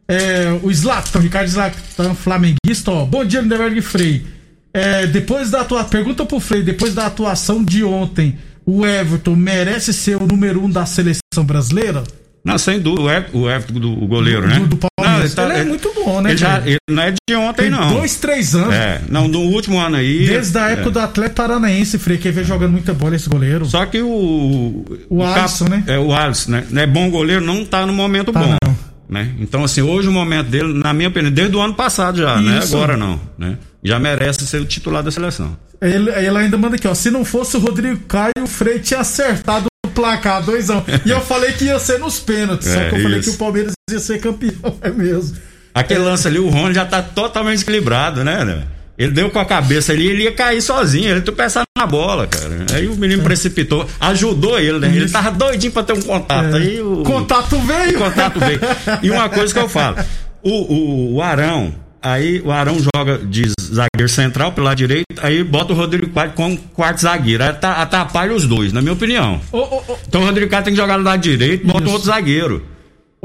É, 0.07 0.59
o 0.61 0.69
Slatan, 0.69 1.19
Ricardo 1.21 1.47
Slatan, 1.47 2.13
flamenguista, 2.13 2.91
ó. 2.91 3.05
Bom 3.05 3.25
dia, 3.25 3.41
Lindeberg 3.41 3.81
Frei. 3.81 4.23
É, 4.71 5.07
depois 5.07 5.49
da 5.49 5.63
tua 5.63 5.83
pergunta 5.85 6.23
pro 6.25 6.39
Frei, 6.39 6.61
depois 6.61 6.93
da 6.93 7.07
atuação 7.07 7.63
de 7.63 7.83
ontem, 7.83 8.37
o 8.65 8.85
Everton 8.85 9.35
merece 9.35 9.91
ser 9.91 10.17
o 10.21 10.27
número 10.27 10.63
um 10.63 10.69
da 10.69 10.85
seleção 10.85 11.43
brasileira? 11.43 12.03
Não, 12.45 12.57
sem 12.57 12.79
dúvida, 12.79 13.01
o 13.03 13.09
Ev- 13.09 13.29
o 13.33 13.49
Everton 13.49 13.79
do 13.79 13.91
o 14.03 14.05
goleiro, 14.07 14.45
né? 14.47 14.59
Do- 14.59 14.67
do 14.67 14.77
Palmeiras. 14.77 15.25
ele, 15.31 15.35
tá- 15.35 15.49
ele 15.49 15.59
é 15.59 15.63
muito 15.63 15.91
bom, 15.95 16.21
né, 16.21 16.31
Ele, 16.31 16.37
já, 16.37 16.59
ele 16.65 16.77
não 16.89 17.03
é 17.03 17.11
de 17.11 17.35
ontem, 17.35 17.61
Tem 17.63 17.71
não. 17.71 17.93
dois, 17.93 18.15
três 18.17 18.53
anos. 18.53 18.73
É, 18.73 19.01
não, 19.09 19.27
no 19.27 19.39
último 19.39 19.79
ano 19.79 19.95
aí. 19.95 20.25
Desde 20.27 20.57
a 20.57 20.69
época 20.71 20.89
é. 20.89 20.91
do 20.91 20.99
Atlético 20.99 21.35
Paranaense, 21.37 21.97
Frei, 21.97 22.17
que 22.17 22.29
vem 22.31 22.43
jogando 22.43 22.71
muita 22.73 22.93
bola 22.93 23.15
esse 23.15 23.29
goleiro. 23.29 23.65
Só 23.65 23.85
que 23.85 24.01
o. 24.01 24.85
O 25.09 25.23
Alisson, 25.23 25.69
né? 25.69 25.83
É, 25.87 25.97
o 25.97 26.13
Alisson, 26.13 26.51
né? 26.51 26.65
Não 26.69 26.81
é 26.81 26.85
bom 26.87 27.09
goleiro, 27.09 27.43
não 27.43 27.63
tá 27.63 27.85
no 27.85 27.93
momento 27.93 28.31
Tá, 28.33 28.39
bom. 28.41 28.55
não. 28.63 28.73
Né? 29.09 29.29
Então, 29.39 29.63
assim, 29.63 29.81
hoje 29.81 30.07
o 30.07 30.11
momento 30.11 30.47
dele, 30.47 30.73
na 30.73 30.91
minha 30.93 31.07
opinião, 31.09 31.31
desde 31.31 31.55
o 31.55 31.61
ano 31.61 31.73
passado 31.75 32.17
já, 32.17 32.41
não 32.41 32.53
é 32.53 32.59
Isso. 32.59 32.75
agora 32.75 32.97
não. 32.97 33.19
Né? 33.37 33.57
Já 33.83 33.99
merece 33.99 34.45
ser 34.47 34.59
o 34.59 34.65
titular 34.65 35.03
da 35.03 35.11
seleção. 35.11 35.55
Ele, 35.79 36.09
ele 36.09 36.37
ainda 36.37 36.57
manda 36.57 36.77
aqui, 36.77 36.87
ó. 36.87 36.93
Se 36.95 37.11
não 37.11 37.23
fosse 37.23 37.55
o 37.57 37.59
Rodrigo 37.59 37.99
Caio, 38.07 38.31
o 38.41 38.47
Frei 38.47 38.79
tinha 38.79 39.01
acertado 39.01 39.65
o 39.93 40.01
placar, 40.01 40.43
doisão. 40.43 40.83
E 41.05 41.09
eu 41.09 41.21
falei 41.21 41.51
que 41.53 41.65
ia 41.65 41.79
ser 41.79 41.99
nos 41.99 42.19
pênaltis. 42.19 42.67
só 42.67 42.79
É, 42.79 42.89
que 42.89 42.95
eu 42.95 43.01
falei 43.03 43.19
isso. 43.19 43.29
que 43.29 43.35
o 43.35 43.39
Palmeiras 43.39 43.73
ia 43.91 43.99
ser 43.99 44.19
campeão. 44.19 44.75
É 44.81 44.89
mesmo. 44.89 45.37
Aquele 45.73 46.01
lance 46.01 46.27
ali, 46.27 46.37
o 46.39 46.49
Rony 46.49 46.73
já 46.75 46.85
tá 46.85 47.01
totalmente 47.01 47.61
equilibrado, 47.61 48.23
né? 48.23 48.43
né? 48.45 48.63
Ele 48.95 49.11
deu 49.11 49.29
com 49.31 49.39
a 49.39 49.45
cabeça 49.45 49.91
ali, 49.91 50.05
ele 50.07 50.23
ia 50.23 50.31
cair 50.31 50.61
sozinho, 50.61 51.09
ele 51.09 51.21
tropeçar 51.21 51.63
na 51.75 51.85
bola, 51.87 52.27
cara. 52.27 52.65
Aí 52.75 52.87
o 52.87 52.95
menino 52.95 53.23
precipitou, 53.23 53.87
ajudou 53.99 54.59
ele, 54.59 54.77
né? 54.77 54.87
Ele 54.95 55.09
tava 55.09 55.31
doidinho 55.31 55.71
pra 55.71 55.81
ter 55.83 55.93
um 55.93 56.01
contato. 56.01 56.55
Aí 56.55 56.79
o. 56.79 57.01
Contato 57.03 57.55
O 57.55 57.61
veio. 57.61 57.97
contato 57.97 58.39
veio. 58.39 58.59
E 59.01 59.09
uma 59.09 59.27
coisa 59.29 59.51
que 59.51 59.59
eu 59.59 59.67
falo: 59.67 59.97
o, 60.43 60.51
o, 60.51 61.13
o 61.15 61.21
Arão, 61.23 61.73
aí 62.03 62.41
o 62.41 62.51
Arão 62.51 62.77
joga 62.95 63.17
de 63.17 63.43
zagueiro 63.61 64.09
central 64.09 64.51
pelo 64.51 64.65
lado 64.67 64.77
direito, 64.77 65.05
aí 65.21 65.43
bota 65.43 65.73
o 65.73 65.75
Rodrigo 65.75 66.09
Quadro 66.09 66.35
como 66.35 66.57
quarto 66.57 67.01
zagueiro. 67.01 67.41
Aí 67.43 67.49
ata- 67.49 67.73
atrapalha 67.81 68.33
os 68.33 68.45
dois, 68.45 68.71
na 68.73 68.81
minha 68.81 68.93
opinião. 68.93 69.39
Ô, 69.51 69.57
ô, 69.59 69.77
ô, 69.87 69.97
Então 70.07 70.21
o 70.21 70.25
Rodrigo 70.25 70.51
Caio 70.51 70.63
tem 70.65 70.73
que 70.73 70.79
jogar 70.79 70.97
do 70.97 71.03
lado 71.03 71.21
direito, 71.21 71.65
bota 71.65 71.83
Isso. 71.83 71.91
outro 71.93 72.07
zagueiro. 72.07 72.65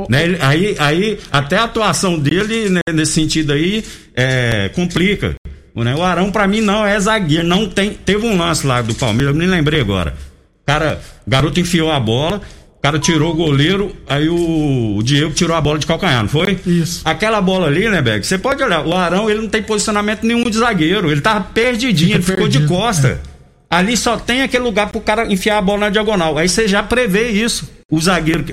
Né? 0.08 0.36
Aí, 0.40 0.76
aí 0.78 1.18
até 1.32 1.56
a 1.56 1.64
atuação 1.64 2.16
dele 2.18 2.70
né, 2.70 2.80
nesse 2.92 3.12
sentido 3.12 3.52
aí 3.52 3.84
é, 4.14 4.70
complica. 4.74 5.34
Né? 5.74 5.94
O 5.94 6.02
Arão, 6.02 6.30
pra 6.30 6.46
mim, 6.46 6.60
não 6.60 6.86
é 6.86 6.98
zagueiro. 7.00 7.44
Não 7.46 7.68
tem. 7.68 7.90
Teve 7.94 8.24
um 8.26 8.36
lance 8.38 8.66
lá 8.66 8.80
do 8.80 8.94
Palmeiras, 8.94 9.34
eu 9.34 9.38
me 9.38 9.46
lembrei 9.46 9.80
agora. 9.80 10.14
O 10.62 10.66
cara, 10.66 11.00
o 11.26 11.30
garoto 11.30 11.58
enfiou 11.58 11.90
a 11.90 11.98
bola, 11.98 12.40
o 12.78 12.80
cara 12.80 12.98
tirou 12.98 13.32
o 13.32 13.34
goleiro, 13.34 13.94
aí 14.08 14.28
o, 14.28 15.02
Diego 15.02 15.32
tirou 15.32 15.56
a 15.56 15.60
bola 15.60 15.80
de 15.80 15.86
calcanhar, 15.86 16.22
não 16.22 16.28
foi? 16.28 16.58
Isso. 16.64 17.02
Aquela 17.04 17.40
bola 17.40 17.66
ali, 17.66 17.88
né, 17.88 18.00
Beck? 18.00 18.24
Você 18.24 18.38
pode 18.38 18.62
olhar, 18.62 18.86
o 18.86 18.94
Arão 18.94 19.28
ele 19.28 19.40
não 19.40 19.48
tem 19.48 19.60
posicionamento 19.60 20.22
nenhum 20.22 20.48
de 20.48 20.56
zagueiro. 20.56 21.10
Ele 21.10 21.20
tava 21.20 21.40
perdidinho, 21.40 22.10
Fica 22.10 22.18
ele 22.18 22.22
ficou 22.22 22.48
de 22.48 22.58
perdido, 22.58 22.78
costa. 22.78 23.20
Ali 23.68 23.96
só 23.96 24.16
tem 24.16 24.42
aquele 24.42 24.62
lugar 24.62 24.90
pro 24.90 25.00
cara 25.00 25.30
enfiar 25.30 25.58
a 25.58 25.62
bola 25.62 25.80
na 25.80 25.90
diagonal. 25.90 26.38
Aí 26.38 26.48
você 26.48 26.68
já 26.68 26.80
prevê 26.80 27.30
isso. 27.30 27.68
O 27.90 28.00
zagueiro, 28.00 28.44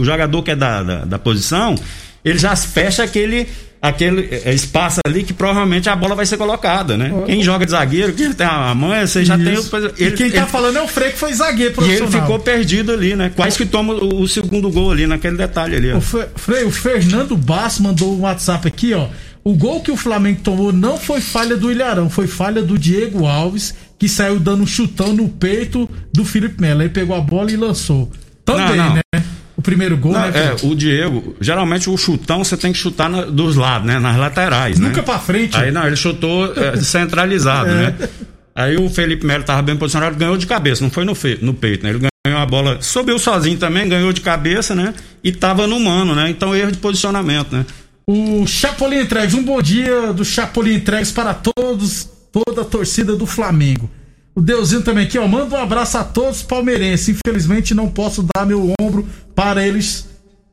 o 0.00 0.02
jogador 0.02 0.42
que 0.42 0.52
é 0.52 0.56
da, 0.56 0.82
da, 0.82 1.04
da 1.04 1.18
posição, 1.18 1.74
ele 2.24 2.38
já 2.38 2.56
fecha 2.56 3.02
aquele, 3.02 3.46
aquele 3.88 4.28
eh, 4.44 4.52
espaço 4.54 5.00
ali 5.06 5.22
que 5.22 5.32
provavelmente 5.32 5.88
a 5.88 5.96
bola 5.96 6.14
vai 6.14 6.26
ser 6.26 6.36
colocada, 6.36 6.96
né? 6.96 7.12
Quem 7.26 7.42
joga 7.42 7.64
de 7.64 7.72
zagueiro, 7.72 8.12
quem 8.14 8.32
tem 8.32 8.46
a 8.46 8.74
manha, 8.74 9.06
você 9.06 9.24
já 9.24 9.36
tem 9.36 9.48
o. 9.56 9.60
Isso. 9.60 9.76
Ele, 9.76 10.08
e 10.08 10.12
quem 10.12 10.30
tá 10.30 10.38
ele- 10.38 10.46
falando 10.46 10.78
é 10.78 10.82
o 10.82 10.88
Frei 10.88 11.10
que 11.10 11.18
foi 11.18 11.32
zagueiro 11.32 11.62
e 11.62 11.84
ele 11.84 11.96
profissional. 11.98 12.22
ficou 12.22 12.38
perdido 12.38 12.92
ali, 12.92 13.14
né? 13.14 13.30
Quase 13.34 13.56
que 13.58 13.66
toma 13.66 13.94
o, 13.94 14.22
o 14.22 14.28
segundo 14.28 14.70
gol 14.70 14.90
ali, 14.90 15.06
naquele 15.06 15.36
detalhe 15.36 15.76
ali. 15.76 15.92
ó. 15.92 15.98
O 15.98 16.00
Fe- 16.00 16.28
Frei, 16.36 16.64
o 16.64 16.70
Fernando 16.70 17.36
Bass 17.36 17.78
mandou 17.78 18.14
um 18.16 18.20
WhatsApp 18.20 18.66
aqui, 18.66 18.94
ó. 18.94 19.08
O 19.44 19.54
gol 19.54 19.82
que 19.82 19.90
o 19.90 19.96
Flamengo 19.96 20.40
tomou 20.42 20.72
não 20.72 20.96
foi 20.96 21.20
falha 21.20 21.54
do 21.54 21.70
Ilharão, 21.70 22.08
foi 22.08 22.26
falha 22.26 22.62
do 22.62 22.78
Diego 22.78 23.26
Alves, 23.26 23.74
que 23.98 24.08
saiu 24.08 24.38
dando 24.40 24.62
um 24.62 24.66
chutão 24.66 25.12
no 25.12 25.28
peito 25.28 25.86
do 26.12 26.24
Felipe 26.24 26.58
Melo. 26.60 26.80
Aí 26.80 26.88
pegou 26.88 27.14
a 27.14 27.20
bola 27.20 27.50
e 27.50 27.56
lançou. 27.56 28.10
Também, 28.44 28.76
Não, 28.76 28.88
não. 28.88 28.94
né? 28.94 29.00
Primeiro 29.64 29.96
gol, 29.96 30.12
Não, 30.12 30.20
né? 30.20 30.32
é, 30.60 30.66
o 30.66 30.74
Diego, 30.76 31.34
geralmente 31.40 31.90
o 31.90 31.96
chutão 31.96 32.44
você 32.44 32.56
tem 32.56 32.70
que 32.72 32.78
chutar 32.78 33.08
na- 33.10 33.22
dos 33.24 33.56
lados, 33.56 33.86
né? 33.86 33.98
Nas 33.98 34.16
laterais, 34.16 34.78
Nunca 34.78 34.98
né? 34.98 35.02
pra 35.02 35.18
frente. 35.18 35.56
Aí 35.56 35.72
não, 35.72 35.84
ele 35.86 35.96
chutou 35.96 36.52
é, 36.54 36.76
centralizado, 36.84 37.70
É. 37.70 37.74
né? 37.74 37.94
Aí 38.54 38.76
o 38.76 38.88
Felipe 38.88 39.26
Melo 39.26 39.42
tava 39.42 39.62
bem 39.62 39.76
posicionado, 39.76 40.14
ganhou 40.16 40.36
de 40.36 40.46
cabeça, 40.46 40.84
não 40.84 40.90
foi 40.90 41.04
no, 41.04 41.14
fe- 41.14 41.38
no 41.42 41.52
peito, 41.54 41.82
né? 41.82 41.90
Ele 41.90 41.98
ganhou 42.24 42.40
a 42.40 42.46
bola, 42.46 42.78
subiu 42.80 43.18
sozinho 43.18 43.58
também, 43.58 43.88
ganhou 43.88 44.12
de 44.12 44.20
cabeça, 44.20 44.74
né? 44.76 44.94
E 45.24 45.32
tava 45.32 45.66
no 45.66 45.80
mano, 45.80 46.14
né? 46.14 46.30
Então 46.30 46.54
erro 46.54 46.70
de 46.70 46.78
posicionamento, 46.78 47.52
né? 47.52 47.66
O 48.06 48.46
Chapolin 48.46 49.00
Entregues, 49.00 49.34
um 49.34 49.42
bom 49.42 49.60
dia 49.62 50.12
do 50.12 50.24
Chapolin 50.24 50.74
Entregues 50.74 51.10
para 51.10 51.32
todos, 51.34 52.08
toda 52.30 52.60
a 52.60 52.64
torcida 52.64 53.16
do 53.16 53.24
Flamengo. 53.26 53.90
O 54.36 54.40
Deusinho 54.42 54.82
também 54.82 55.04
aqui, 55.04 55.16
ó. 55.16 55.26
Manda 55.28 55.54
um 55.54 55.62
abraço 55.62 55.96
a 55.96 56.02
todos 56.04 56.42
palmeirenses. 56.42 57.08
Infelizmente 57.24 57.72
não 57.72 57.88
posso 57.88 58.26
dar 58.36 58.44
meu 58.44 58.72
ombro 58.80 59.06
para 59.34 59.66
eles 59.66 60.08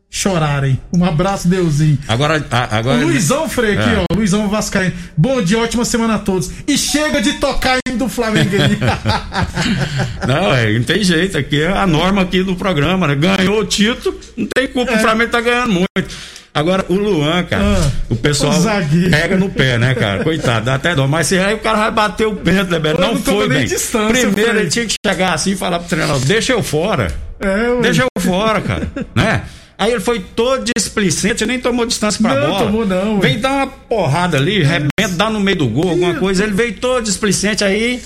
chorarem. 0.09 0.79
Um 0.91 1.05
abraço, 1.05 1.47
Deusinho. 1.47 1.97
Agora, 2.07 2.45
agora 2.69 2.97
Luizão 3.01 3.47
Frei 3.47 3.77
aqui, 3.77 3.89
É. 3.89 4.03
ó. 4.11 4.15
Luizão 4.15 4.49
Vascaíno. 4.49 4.93
Bom 5.15 5.41
dia, 5.41 5.57
ótima 5.59 5.85
semana 5.85 6.15
a 6.15 6.19
todos. 6.19 6.51
E 6.67 6.77
chega 6.77 7.21
de 7.21 7.33
tocar 7.33 7.77
hino 7.87 7.97
do 7.97 8.09
Flamengo 8.09 8.49
aí. 8.55 8.77
Não, 10.27 10.53
é, 10.53 10.73
não 10.77 10.83
tem 10.83 11.03
jeito, 11.03 11.37
aqui 11.37 11.61
é 11.61 11.67
a 11.71 11.87
norma 11.87 12.21
aqui 12.21 12.43
do 12.43 12.55
programa, 12.55 13.07
né? 13.07 13.15
Ganhou 13.15 13.59
o 13.61 13.65
título, 13.65 14.19
não 14.37 14.47
tem 14.53 14.67
culpa, 14.67 14.91
É. 14.91 14.97
o 14.97 14.99
Flamengo 14.99 15.31
tá 15.31 15.41
ganhando 15.41 15.71
muito. 15.73 16.15
Agora, 16.53 16.85
o 16.89 16.95
Luan, 16.95 17.43
cara, 17.45 17.63
Ah, 17.63 17.91
o 18.09 18.15
pessoal 18.15 18.53
o 18.59 19.09
pega 19.09 19.37
no 19.37 19.49
pé, 19.49 19.77
né, 19.77 19.95
cara? 19.95 20.21
Coitado, 20.23 20.65
dá 20.65 20.75
até 20.75 20.93
dó. 20.93 21.07
Mas 21.07 21.27
se 21.27 21.39
aí 21.39 21.53
o 21.53 21.59
cara 21.59 21.77
vai 21.77 21.91
bater 21.91 22.27
o 22.27 22.35
pé, 22.35 22.63
né, 22.63 22.77
Beto? 22.79 22.99
Não 22.99 23.13
não 23.13 23.21
foi, 23.21 23.47
bem. 23.47 23.65
Primeiro 23.67 24.31
Frei. 24.33 24.49
ele 24.61 24.69
tinha 24.69 24.85
que 24.85 24.93
chegar 25.05 25.33
assim 25.33 25.51
e 25.51 25.55
falar 25.55 25.79
pro 25.79 25.87
treinador, 25.87 26.19
deixa 26.25 26.51
eu 26.51 26.61
fora. 26.61 27.07
É. 27.39 27.81
Deixa 27.81 28.03
eu 28.03 28.21
fora, 28.21 28.59
cara. 28.59 28.85
né? 29.15 29.43
Aí 29.77 29.91
ele 29.93 30.01
foi 30.01 30.19
todo 30.19 30.63
displicente, 30.75 31.45
nem 31.45 31.57
tomou 31.59 31.85
distância 31.85 32.21
pra 32.21 32.35
Não, 32.35 32.49
bola. 32.51 32.65
tomou 32.65 32.85
não. 32.85 33.19
Vem 33.21 33.39
dar 33.39 33.51
uma 33.53 33.67
porrada 33.67 34.37
ali, 34.37 34.61
rebenta, 34.61 35.15
dá 35.15 35.29
no 35.29 35.39
meio 35.39 35.57
do 35.57 35.67
gol, 35.69 35.89
alguma 35.89 36.13
coisa. 36.15 36.43
Ele 36.43 36.53
veio 36.53 36.73
todo 36.73 37.01
displicente 37.03 37.63
aí. 37.63 38.01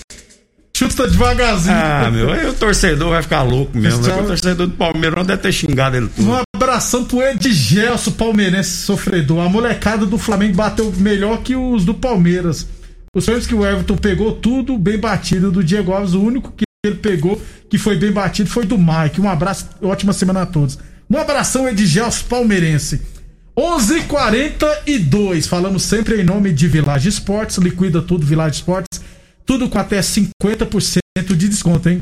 Chuta 0.78 1.08
devagarzinho. 1.08 1.74
Ah, 1.76 2.10
meu, 2.12 2.32
aí 2.32 2.46
o 2.48 2.54
torcedor 2.54 3.10
vai 3.10 3.22
ficar 3.22 3.44
louco 3.44 3.78
mesmo. 3.78 4.02
Né? 4.06 4.14
o- 4.14 4.26
torcedor 4.28 4.68
do 4.68 4.74
Palmeiras 4.74 5.26
deve 5.26 5.42
ter 5.42 5.52
xingado 5.52 5.96
ele 5.98 6.10
tudo. 6.16 6.44
Abração 6.66 7.06
pro 7.06 7.22
Edgelso, 7.22 8.14
palmeirense 8.14 8.78
sofredor. 8.78 9.46
A 9.46 9.48
molecada 9.48 10.04
do 10.04 10.18
Flamengo 10.18 10.56
bateu 10.56 10.92
melhor 10.98 11.44
que 11.44 11.56
os 11.56 11.86
do 11.86 11.94
Palmeiras. 11.94 12.68
Os 13.16 13.24
sonhos 13.24 13.46
que 13.46 13.54
o 13.54 13.64
Everton 13.64 13.96
pegou 13.96 14.34
tudo 14.34 14.76
bem 14.76 14.98
batido 14.98 15.52
do 15.52 15.64
Diego 15.64 15.94
Alves. 15.94 16.16
O 16.16 16.22
único 16.22 16.52
que 16.52 16.66
ele 16.84 16.96
pegou 16.96 17.40
que 17.70 17.78
foi 17.78 17.98
bem 17.98 18.12
batido 18.12 18.50
foi 18.50 18.66
do 18.66 18.80
Mike. 18.80 19.22
Um 19.22 19.30
abraço, 19.30 19.70
ótima 19.80 20.12
semana 20.12 20.42
a 20.42 20.46
todos. 20.46 20.80
Um 21.08 21.18
abração, 21.20 21.70
Edgelso, 21.70 22.26
palmeirense. 22.26 23.00
11:42. 23.56 25.48
Falamos 25.48 25.84
sempre 25.84 26.20
em 26.20 26.24
nome 26.24 26.52
de 26.52 26.68
Village 26.68 27.08
Esportes. 27.08 27.58
Liquida 27.58 28.02
tudo, 28.02 28.26
Village 28.26 28.56
Esportes. 28.56 29.00
Tudo 29.46 29.70
com 29.70 29.78
até 29.78 30.02
50% 30.02 31.36
de 31.36 31.48
desconto, 31.48 31.90
hein? 31.90 32.02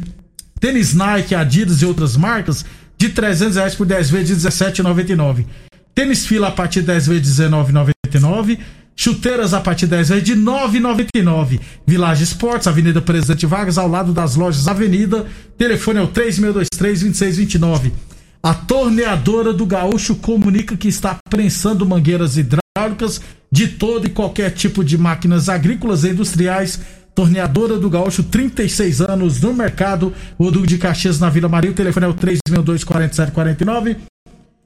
Tênis 0.58 0.94
Nike, 0.94 1.36
Adidas 1.36 1.82
e 1.82 1.86
outras 1.86 2.16
marcas 2.16 2.64
de 3.04 3.10
300 3.10 3.56
reais 3.58 3.76
por 3.76 3.86
10 3.86 4.10
vezes 4.10 4.42
de 4.42 4.48
17,99. 4.50 5.46
Tênis 5.94 6.26
Fila 6.26 6.48
a 6.48 6.52
partir 6.52 6.82
de 6.82 6.88
10 6.88 7.08
vezes 7.08 7.36
de 7.36 7.44
19,99. 7.44 8.60
Chuteiras 8.96 9.54
a 9.54 9.60
partir 9.60 9.86
de 9.86 9.92
10 9.92 10.10
vezes 10.10 10.24
de 10.24 10.36
9,99. 10.36 11.60
Village 11.86 12.24
Esportes, 12.24 12.68
Avenida 12.68 13.02
Presidente 13.02 13.46
Vargas, 13.46 13.78
ao 13.78 13.88
lado 13.88 14.14
das 14.14 14.36
lojas 14.36 14.68
Avenida. 14.68 15.26
Telefone 15.58 16.00
é 16.00 16.02
o 16.04 16.08
3623-2629. 16.08 17.92
A 18.42 18.54
torneadora 18.54 19.54
do 19.54 19.66
Gaúcho 19.66 20.16
comunica 20.16 20.78
que 20.78 20.88
está 20.88 21.18
prensando 21.30 21.86
mangueiras 21.86 22.38
hidráulicas 22.38 23.22
de 23.52 23.68
todo 23.68 24.08
e 24.08 24.10
qualquer 24.10 24.52
tipo 24.52 24.84
de 24.84 24.98
máquinas 24.98 25.50
agrícolas 25.50 26.04
e 26.04 26.10
industriais. 26.10 26.80
Torneadora 27.16 27.78
do 27.78 27.90
Gaúcho, 27.90 28.24
36 28.24 29.02
anos 29.02 29.42
no 29.42 29.54
mercado. 29.54 30.14
O 30.38 30.50
Duque 30.50 30.68
de 30.68 30.78
Caxias 30.78 31.20
na 31.20 31.30
Vila 31.30 31.48
Maria. 31.48 31.72
O 31.72 31.76
telefone 31.76 32.06
é 32.06 32.10
o 32.10 32.14
3624749. 32.14 33.98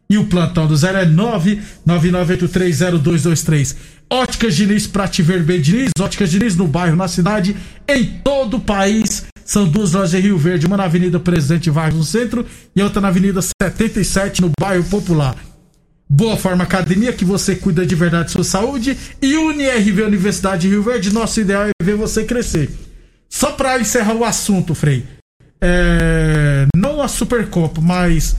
E 0.09 0.17
o 0.17 0.25
plantão 0.25 0.65
do 0.65 0.75
zero 0.75 0.97
é 0.97 1.05
999830223. 1.05 3.75
Óticas 4.09 4.55
Diniz 4.55 4.87
pra 4.87 5.05
te 5.07 5.21
ver 5.21 5.43
bem, 5.43 5.59
Diniz. 5.59 5.89
Óticas 5.99 6.31
Diniz 6.31 6.55
no 6.55 6.65
bairro, 6.65 6.95
na 6.95 7.09
cidade, 7.09 7.57
em 7.87 8.05
todo 8.23 8.55
o 8.55 8.61
país. 8.61 9.25
São 9.43 9.67
duas 9.67 9.91
lojas 9.93 10.13
em 10.13 10.21
Rio 10.21 10.37
Verde, 10.37 10.65
uma 10.65 10.77
na 10.77 10.85
Avenida 10.85 11.19
Presidente 11.19 11.69
Vargas 11.69 11.97
no 11.97 12.03
centro 12.03 12.45
e 12.75 12.81
outra 12.81 13.01
na 13.01 13.09
Avenida 13.09 13.41
77 13.41 14.41
no 14.41 14.51
bairro 14.59 14.83
Popular. 14.85 15.35
Boa 16.09 16.37
Forma 16.37 16.63
Academia, 16.63 17.11
que 17.11 17.25
você 17.25 17.55
cuida 17.55 17.85
de 17.85 17.95
verdade 17.95 18.27
de 18.27 18.31
sua 18.31 18.43
saúde. 18.43 18.97
E 19.21 19.35
UniRV 19.35 20.03
Universidade 20.03 20.61
de 20.61 20.69
Rio 20.69 20.83
Verde, 20.83 21.13
nosso 21.13 21.39
ideal 21.41 21.63
é 21.63 21.71
ver 21.83 21.95
você 21.95 22.23
crescer. 22.23 22.69
Só 23.29 23.51
pra 23.51 23.79
encerrar 23.79 24.15
o 24.15 24.23
assunto, 24.23 24.73
Frei. 24.73 25.03
É, 25.59 26.65
não 26.75 27.01
a 27.01 27.07
Supercopa, 27.07 27.81
mas 27.81 28.37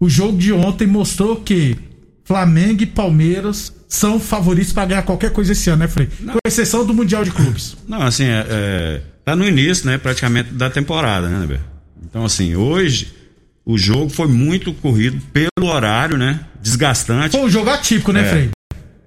o 0.00 0.08
jogo 0.08 0.36
de 0.36 0.52
ontem 0.52 0.86
mostrou 0.86 1.36
que 1.36 1.76
Flamengo 2.24 2.82
e 2.82 2.86
Palmeiras 2.86 3.72
são 3.88 4.18
favoritos 4.18 4.72
para 4.72 4.86
ganhar 4.86 5.02
qualquer 5.02 5.30
coisa 5.30 5.52
esse 5.52 5.70
ano, 5.70 5.80
né, 5.80 5.88
Frei? 5.88 6.08
Com 6.08 6.38
exceção 6.44 6.84
do 6.84 6.92
Mundial 6.92 7.24
de 7.24 7.30
Clubes. 7.30 7.76
Não, 7.86 8.02
assim, 8.02 8.24
é, 8.24 8.46
é, 8.48 9.02
tá 9.24 9.36
no 9.36 9.46
início, 9.46 9.86
né, 9.86 9.96
praticamente 9.96 10.52
da 10.52 10.68
temporada, 10.68 11.28
né, 11.28 11.46
Beto? 11.46 11.64
Então, 12.04 12.24
assim, 12.24 12.56
hoje 12.56 13.14
o 13.66 13.76
jogo 13.76 14.08
foi 14.08 14.28
muito 14.28 14.72
corrido 14.72 15.20
pelo 15.32 15.68
horário, 15.70 16.16
né? 16.16 16.40
Desgastante. 16.62 17.36
Foi 17.36 17.46
um 17.46 17.50
jogo 17.50 17.68
atípico, 17.70 18.12
né, 18.12 18.20
É. 18.20 18.24
Frei? 18.30 18.50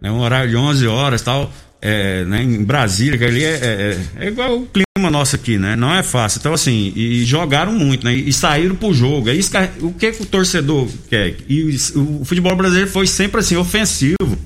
né, 0.02 0.12
um 0.12 0.20
horário 0.20 0.50
de 0.50 0.56
11 0.56 0.88
horas 0.88 1.22
tal, 1.22 1.52
é, 1.82 2.24
né, 2.26 2.42
em 2.44 2.64
Brasília, 2.64 3.18
que 3.18 3.24
ali 3.26 3.44
é, 3.44 3.98
é, 4.18 4.26
é 4.26 4.28
igual 4.28 4.58
o 4.58 4.66
clima 4.68 5.10
nosso 5.10 5.36
aqui, 5.36 5.58
né? 5.58 5.76
Não 5.78 5.94
é 5.94 6.04
fácil. 6.04 6.40
Então, 6.40 6.54
assim, 6.54 6.92
e 6.96 7.24
jogaram 7.26 7.72
muito, 7.74 8.04
né? 8.06 8.14
E 8.14 8.32
saíram 8.34 8.76
pro 8.76 8.94
jogo. 8.94 9.30
É 9.30 9.34
isso 9.34 9.50
que, 9.52 9.58
o 9.86 9.92
que, 9.94 10.12
que 10.12 10.24
o 10.24 10.26
torcedor 10.26 10.88
quer? 11.10 11.36
E 11.48 11.78
o, 11.96 12.22
o 12.22 12.26
futebol 12.26 12.54
brasileiro 12.56 12.90
foi 12.90 13.08
sempre 13.08 13.40
assim, 13.40 13.56
ofensivo. 13.56 14.38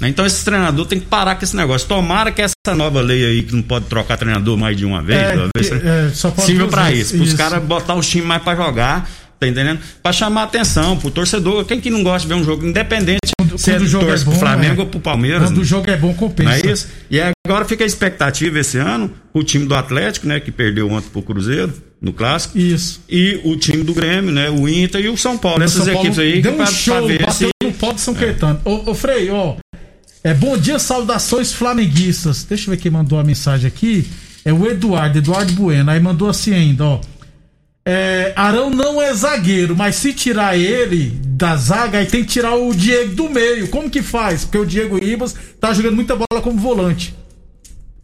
né? 0.00 0.08
Então, 0.08 0.24
esse 0.26 0.44
treinador 0.44 0.86
tem 0.86 0.98
que 1.00 1.06
parar 1.06 1.36
com 1.36 1.44
esse 1.44 1.54
negócio. 1.56 1.86
Tomara 1.88 2.30
que 2.32 2.42
essa 2.42 2.54
nova 2.76 3.00
lei 3.00 3.24
aí, 3.24 3.42
que 3.42 3.54
não 3.54 3.62
pode 3.62 3.84
trocar 3.86 4.16
treinador 4.16 4.56
mais 4.56 4.76
de 4.76 4.84
uma 4.84 5.00
vez, 5.02 5.18
É, 5.20 5.32
que- 5.32 5.86
é, 5.88 6.10
só 6.12 6.30
pode 6.30 6.46
sirva 6.46 6.84
vezes, 6.88 7.06
isso. 7.12 7.16
Para 7.16 7.24
os 7.24 7.34
caras 7.34 7.62
botar 7.64 7.94
os 7.94 8.06
times 8.08 8.26
mais 8.26 8.42
pra 8.42 8.54
jogar, 8.56 9.08
tá 9.38 9.46
entendendo? 9.46 9.80
Pra 10.02 10.12
chamar 10.12 10.44
atenção 10.44 10.96
pro 10.96 11.10
torcedor. 11.10 11.64
Quem 11.64 11.80
que 11.80 11.90
não 11.90 12.02
gosta 12.02 12.26
de 12.26 12.34
ver 12.34 12.40
um 12.40 12.44
jogo 12.44 12.66
independente, 12.66 13.18
se 13.56 13.70
é 13.70 13.74
quando 13.74 13.82
o 13.82 13.84
do 13.84 13.90
jogo 13.90 14.04
é 14.04 14.08
torce 14.08 14.24
pro 14.24 14.32
bom, 14.32 14.38
Flamengo 14.38 14.80
é. 14.80 14.84
ou 14.84 14.90
pro 14.90 15.00
Palmeiras. 15.00 15.44
Quando 15.44 15.58
o 15.58 15.64
jogo 15.64 15.90
é 15.90 15.96
bom, 15.96 16.14
compensa. 16.14 16.50
Não 16.50 16.70
é 16.70 16.72
isso? 16.72 16.88
E 17.10 17.20
agora 17.46 17.64
fica 17.64 17.84
a 17.84 17.86
expectativa 17.86 18.58
esse 18.58 18.78
ano, 18.78 19.12
o 19.32 19.42
time 19.42 19.66
do 19.66 19.74
Atlético, 19.74 20.26
né, 20.26 20.40
que 20.40 20.50
perdeu 20.50 20.90
ontem 20.90 21.08
pro 21.10 21.22
Cruzeiro, 21.22 21.72
no 22.00 22.12
clássico. 22.12 22.58
Isso. 22.58 23.00
E 23.08 23.40
o 23.44 23.56
time 23.56 23.82
do 23.82 23.92
Grêmio, 23.92 24.30
né? 24.30 24.48
O 24.50 24.68
Inter 24.68 25.00
e 25.04 25.08
o 25.08 25.16
São 25.16 25.36
Paulo. 25.36 25.60
O 25.60 25.62
Essas 25.62 25.84
São 25.84 25.92
Paulo 25.92 26.00
equipes 26.00 26.18
aí 26.18 26.40
deu 26.40 26.52
que 26.52 26.60
um 26.60 26.64
pra, 26.64 26.66
pra 26.66 26.74
show, 26.74 27.06
ver 27.06 27.20
bateu 27.20 27.48
se. 27.62 27.66
no 27.66 27.72
pau 27.72 27.92
de 27.92 28.00
São 28.00 28.14
Caetano. 28.14 28.60
Ô, 28.64 28.90
ô 28.90 28.94
Frei, 28.94 29.30
ó. 29.30 29.56
É 30.22 30.34
bom 30.34 30.56
dia, 30.56 30.78
saudações 30.78 31.52
flamenguistas. 31.52 32.44
Deixa 32.44 32.68
eu 32.68 32.74
ver 32.74 32.80
quem 32.80 32.90
mandou 32.90 33.18
a 33.18 33.24
mensagem 33.24 33.66
aqui. 33.66 34.06
É 34.44 34.52
o 34.52 34.66
Eduardo, 34.66 35.18
Eduardo 35.18 35.52
Bueno. 35.52 35.90
Aí 35.90 36.00
mandou 36.00 36.28
assim 36.28 36.52
ainda, 36.52 36.84
ó. 36.84 37.00
É, 37.90 38.34
Arão 38.36 38.68
não 38.68 39.00
é 39.00 39.14
zagueiro, 39.14 39.74
mas 39.74 39.96
se 39.96 40.12
tirar 40.12 40.58
ele 40.58 41.18
da 41.24 41.56
zaga, 41.56 41.96
aí 41.96 42.04
tem 42.04 42.22
que 42.22 42.28
tirar 42.28 42.54
o 42.54 42.74
Diego 42.74 43.14
do 43.14 43.30
meio. 43.30 43.66
Como 43.68 43.88
que 43.88 44.02
faz? 44.02 44.44
Porque 44.44 44.58
o 44.58 44.66
Diego 44.66 44.98
Ribas 44.98 45.34
tá 45.58 45.72
jogando 45.72 45.94
muita 45.94 46.14
bola 46.14 46.42
como 46.42 46.58
volante. 46.58 47.14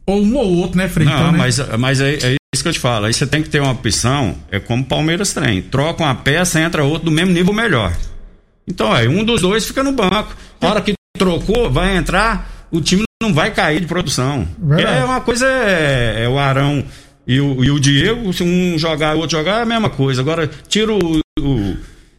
Ou 0.06 0.22
um 0.22 0.36
ou 0.36 0.56
outro, 0.56 0.78
né, 0.78 0.88
Frei? 0.88 1.06
Não, 1.06 1.12
Então, 1.12 1.32
né? 1.32 1.38
mas, 1.38 1.58
mas 1.78 2.00
é, 2.00 2.14
é 2.14 2.36
isso 2.54 2.62
que 2.62 2.68
eu 2.68 2.72
te 2.72 2.78
falo. 2.78 3.04
Aí 3.04 3.12
você 3.12 3.26
tem 3.26 3.42
que 3.42 3.50
ter 3.50 3.60
uma 3.60 3.72
opção, 3.72 4.34
é 4.50 4.58
como 4.58 4.82
o 4.82 4.86
Palmeiras 4.86 5.34
tem. 5.34 5.60
Troca 5.60 6.02
uma 6.02 6.14
peça, 6.14 6.58
entra 6.58 6.82
outro 6.82 7.04
do 7.04 7.10
mesmo 7.10 7.34
nível 7.34 7.52
melhor. 7.52 7.94
Então, 8.66 8.90
aí, 8.90 9.06
um 9.06 9.22
dos 9.22 9.42
dois 9.42 9.66
fica 9.66 9.82
no 9.82 9.92
banco. 9.92 10.34
A 10.62 10.66
hora 10.66 10.80
que 10.80 10.94
trocou, 11.18 11.70
vai 11.70 11.94
entrar, 11.94 12.66
o 12.70 12.80
time 12.80 13.02
não 13.22 13.34
vai 13.34 13.50
cair 13.50 13.80
de 13.80 13.86
produção. 13.86 14.48
Verdade. 14.58 14.98
É 14.98 15.04
uma 15.04 15.20
coisa, 15.20 15.46
é, 15.46 16.24
é 16.24 16.28
o 16.28 16.38
Arão 16.38 16.82
e 17.26 17.40
o, 17.40 17.64
e 17.64 17.70
o 17.70 17.80
Diego, 17.80 18.32
se 18.32 18.42
um 18.42 18.78
jogar 18.78 19.14
e 19.14 19.16
o 19.16 19.20
outro 19.20 19.38
jogar, 19.38 19.60
é 19.60 19.62
a 19.62 19.66
mesma 19.66 19.88
coisa. 19.88 20.20
Agora, 20.20 20.50
tira 20.68 20.92
o, 20.92 21.20
o, 21.40 21.76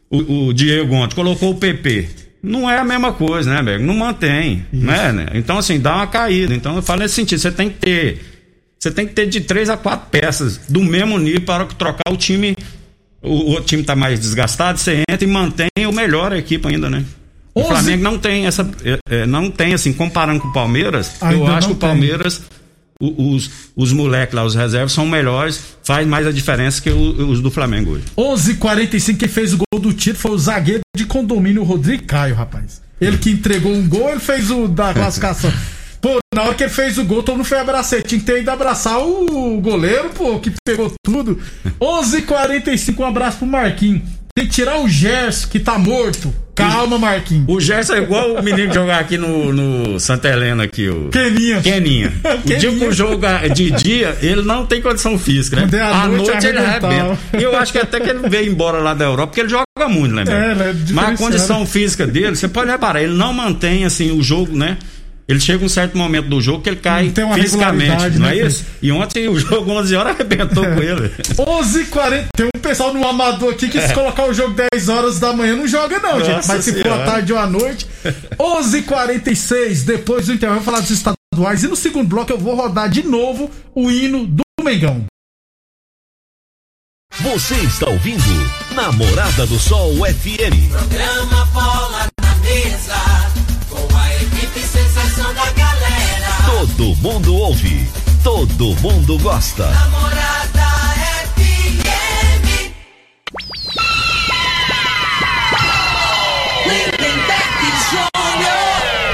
o, 0.10 0.48
o 0.48 0.54
Diego 0.54 0.96
ontem, 0.96 1.16
colocou 1.16 1.52
o 1.52 1.56
PP. 1.56 2.10
Não 2.42 2.70
é 2.70 2.78
a 2.78 2.84
mesma 2.84 3.12
coisa, 3.14 3.54
né, 3.54 3.62
velho? 3.62 3.84
Não 3.84 3.96
mantém, 3.96 4.66
né, 4.72 5.12
né? 5.12 5.28
Então, 5.34 5.58
assim, 5.58 5.80
dá 5.80 5.96
uma 5.96 6.08
caída. 6.08 6.54
Então, 6.54 6.76
eu 6.76 6.82
falo 6.82 7.02
nesse 7.02 7.16
sentido, 7.16 7.40
você 7.40 7.52
tem 7.52 7.70
que 7.70 7.78
ter. 7.78 8.22
Você 8.80 8.92
tem 8.92 9.08
que 9.08 9.14
ter 9.14 9.26
de 9.26 9.42
três 9.42 9.68
a 9.70 9.78
quatro 9.78 10.10
peças 10.12 10.58
do 10.70 10.84
mesmo 10.84 11.18
nível 11.18 11.42
para 11.42 11.66
trocar 11.66 12.12
o 12.12 12.18
time. 12.18 12.56
O, 13.22 13.30
o 13.30 13.50
outro 13.50 13.66
time 13.66 13.84
tá 13.84 13.96
mais 13.96 14.20
desgastado, 14.20 14.78
você 14.78 15.02
entra 15.10 15.28
e 15.28 15.32
mantém 15.32 15.70
o 15.88 15.92
melhor 15.92 16.34
a 16.34 16.38
equipe 16.38 16.68
ainda, 16.68 16.88
né? 16.88 17.04
O 17.56 17.64
Flamengo 17.64 18.04
não 18.04 18.20
tem 18.20 18.46
essa. 18.46 18.70
é, 18.84 19.00
é, 19.10 19.26
não 19.26 19.50
tem, 19.50 19.74
assim, 19.74 19.94
comparando 19.94 20.42
com 20.42 20.50
o 20.50 20.54
Palmeiras, 20.54 21.16
eu 21.22 21.48
acho 21.48 21.70
que 21.70 21.74
o. 21.74 21.78
Palmeiras. 21.78 22.44
Os, 23.00 23.50
os 23.75 23.92
moleques 23.92 24.34
lá, 24.34 24.46
os 24.46 24.56
reservas, 24.56 24.94
são 24.94 25.06
melhores, 25.06 25.62
faz 25.84 26.08
mais 26.08 26.25
a 26.25 26.32
diferença 26.32 26.82
que 26.82 26.89
o- 26.89 27.30
os 27.30 27.41
do 27.41 27.52
Flamengo 27.52 27.91
hoje. 27.91 28.04
11:45 28.17 29.17
quem 29.19 29.28
fez 29.28 29.54
o 29.54 29.58
gol 29.58 29.82
do 29.82 29.91
título 29.91 30.17
foi 30.22 30.32
o 30.32 30.38
zagueiro 30.38 30.82
de 30.96 31.06
condomínio 31.06 31.63
Rodrigo 31.63 32.04
Caio, 32.04 32.36
rapaz. 32.36 32.82
Ele 33.02 33.17
que 33.17 33.30
entregou 33.32 33.74
um 33.74 33.86
gol, 33.88 34.12
ele 34.12 34.19
fez 34.22 34.50
o 34.50 34.67
da 34.69 34.93
classificação. 34.93 35.52
Pô, 36.00 36.19
na 36.34 36.43
hora 36.43 36.54
que 36.54 36.63
ele 36.63 36.72
fez 36.72 36.98
o 37.00 37.04
gol, 37.04 37.24
todo 37.24 37.36
mundo 37.38 37.46
foi 37.48 37.58
abraçar. 37.60 38.02
Tinha 38.04 38.19
que 38.19 38.26
ter 38.26 38.39
ido 38.41 38.52
abraçar 38.52 39.00
o 39.00 39.60
goleiro, 39.60 40.12
pô, 40.12 40.39
que 40.39 40.52
pegou 40.63 40.93
tudo. 41.04 41.39
11:45 41.82 43.00
um 43.00 43.06
abraço 43.06 43.39
pro 43.39 43.48
Marquinhos. 43.48 44.04
Tem 44.38 44.48
que 44.48 44.52
tirar 44.52 44.82
o 44.82 44.89
Gerson, 44.89 45.48
que 45.48 45.62
tá 45.62 45.80
morto. 45.80 46.36
Calma, 46.54 46.98
Marquinhos. 46.98 47.45
O 47.48 47.58
Gerson 47.62 47.93
é 47.93 47.98
igual 48.00 48.34
o 48.34 48.43
menino 48.43 48.67
que 48.67 48.76
jogar 48.76 49.00
aqui 49.00 49.17
no, 49.17 49.54
no 49.54 49.98
Santa 49.98 50.28
Helena 50.28 50.65
aqui, 50.65 50.89
o. 50.89 51.08
Keninha. 51.08 51.62
Keninha. 51.62 52.12
O 52.43 52.60
dia 52.60 52.69
que 52.76 52.86
o 52.86 52.91
jogo 52.91 53.26
é 53.26 53.48
de 53.48 53.71
dia, 53.71 54.17
ele 54.21 54.41
não 54.41 54.65
tem 54.65 54.82
condição 54.82 55.17
física, 55.17 55.56
né? 55.56 55.69
É 55.71 55.82
à 55.82 56.04
à 56.04 56.08
noite, 56.10 56.32
noite, 56.32 56.48
ele 56.48 56.58
arrebenta. 56.58 57.17
E 57.39 57.43
eu 57.43 57.56
acho 57.56 57.71
que 57.71 57.78
até 57.78 57.98
que 57.98 58.10
ele 58.10 58.28
veio 58.28 58.52
embora 58.52 58.80
lá 58.80 58.93
da 58.93 59.06
Europa, 59.06 59.28
porque 59.28 59.39
ele 59.39 59.50
joga 59.50 59.65
muito, 59.88 60.13
né? 60.13 60.26
É, 60.28 60.69
é 60.69 60.76
Mas 60.91 61.13
a 61.13 61.24
condição 61.24 61.65
física 61.65 62.06
dele, 62.06 62.36
você 62.36 62.50
pode 62.50 62.69
reparar, 62.69 63.02
ele 63.02 63.13
não 63.13 63.32
mantém, 63.32 63.86
assim, 63.86 64.12
o 64.12 64.21
jogo, 64.21 64.54
né? 64.54 64.78
Ele 65.28 65.40
chega 65.40 65.66
um 65.66 65.70
certo 65.70 65.98
momento 65.98 66.30
do 66.30 66.40
jogo 66.40 66.62
que 66.62 66.70
ele 66.70 66.76
cai 66.76 67.10
tem 67.10 67.24
uma 67.24 67.34
fisicamente, 67.34 68.20
não 68.20 68.28
né, 68.28 68.38
é 68.38 68.46
isso? 68.46 68.64
E 68.80 68.92
ontem 68.92 69.28
o 69.28 69.40
jogo 69.40 69.72
11 69.72 69.96
horas 69.96 70.16
arrebentou 70.16 70.64
com 70.64 70.82
ele. 70.82 71.10
11h40. 71.36 72.26
Tem 72.36 72.46
um 72.46 72.60
pessoal 72.60 72.94
no 72.94 73.08
amador 73.08 73.54
aqui 73.54 73.68
que 73.68 73.82
se 73.82 73.94
colocar 73.94 74.26
o 74.26 74.34
jogo 74.34 74.56
10 74.72 74.88
horas 74.88 75.20
da 75.20 75.34
manhã 75.34 75.56
não 75.56 75.68
joga, 75.68 76.00
não, 76.00 76.20
gente. 76.20 76.30
É. 76.30 76.36
Nossa 76.36 76.54
Mas 76.54 76.66
se 76.66 76.74
for 76.74 76.92
à 76.92 77.06
tarde 77.06 77.34
ou 77.34 77.40
à 77.40 77.48
noite. 77.48 77.88
11h46, 78.38 79.84
depois 79.84 80.28
do 80.28 80.34
intervalo, 80.34 80.60
eu 80.60 80.64
vou 80.64 80.74
falar 80.74 80.82
dos 80.82 80.92
estaduais. 80.92 81.64
E 81.64 81.68
no 81.68 81.76
segundo 81.76 82.08
bloco 82.08 82.32
eu 82.32 82.38
vou 82.38 82.56
rodar 82.56 82.88
de 82.88 83.02
novo 83.02 83.50
o 83.74 83.90
hino 83.90 84.28
do 84.28 84.44
Mengão. 84.64 85.06
Você 87.22 87.56
está 87.56 87.90
ouvindo 87.90 88.24
Namorada 88.76 89.48
do 89.48 89.58
Sol 89.58 89.96
FM. 89.96 90.70
Programa 90.70 91.46
Bola 91.46 92.08
na 92.22 92.36
Mesa, 92.36 92.94
Todo 96.86 96.98
mundo 96.98 97.34
ouve, 97.34 97.88
todo 98.24 98.76
mundo 98.80 99.17
gosta. 99.17 99.67
Namorada 99.71 100.67
FM. 101.34 102.45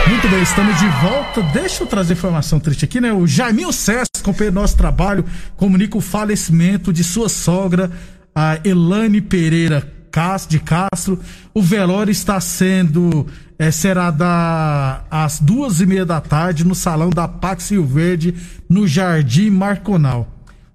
Muito 0.06 0.28
bem, 0.28 0.42
estamos 0.44 0.78
de 0.78 0.88
volta. 1.02 1.42
Deixa 1.54 1.84
eu 1.84 1.88
trazer 1.88 2.12
informação 2.12 2.60
triste 2.60 2.84
aqui, 2.84 3.00
né? 3.00 3.14
O 3.14 3.26
Jaiminho 3.26 3.72
César, 3.72 4.10
companheiro 4.22 4.56
nosso 4.56 4.76
trabalho, 4.76 5.24
comunica 5.56 5.98
o 5.98 6.02
falecimento 6.02 6.92
de 6.92 7.06
sua 7.06 7.30
sogra, 7.30 7.90
a 8.36 8.60
Elane 8.66 9.22
Pereira 9.22 10.01
de 10.48 10.60
Castro. 10.60 11.20
O 11.54 11.62
velório 11.62 12.12
está 12.12 12.40
sendo. 12.40 13.28
eh, 13.58 13.72
será 13.72 14.10
da, 14.10 15.04
às 15.10 15.40
duas 15.40 15.82
e 15.82 15.86
meia 15.86 16.06
da 16.06 16.20
tarde 16.20 16.66
no 16.66 16.74
salão 16.74 17.10
da 17.10 17.28
Pax 17.28 17.70
Rio 17.72 17.86
Verde, 17.86 18.34
no 18.68 18.88
Jardim 18.88 19.50
Marconal. 19.50 20.28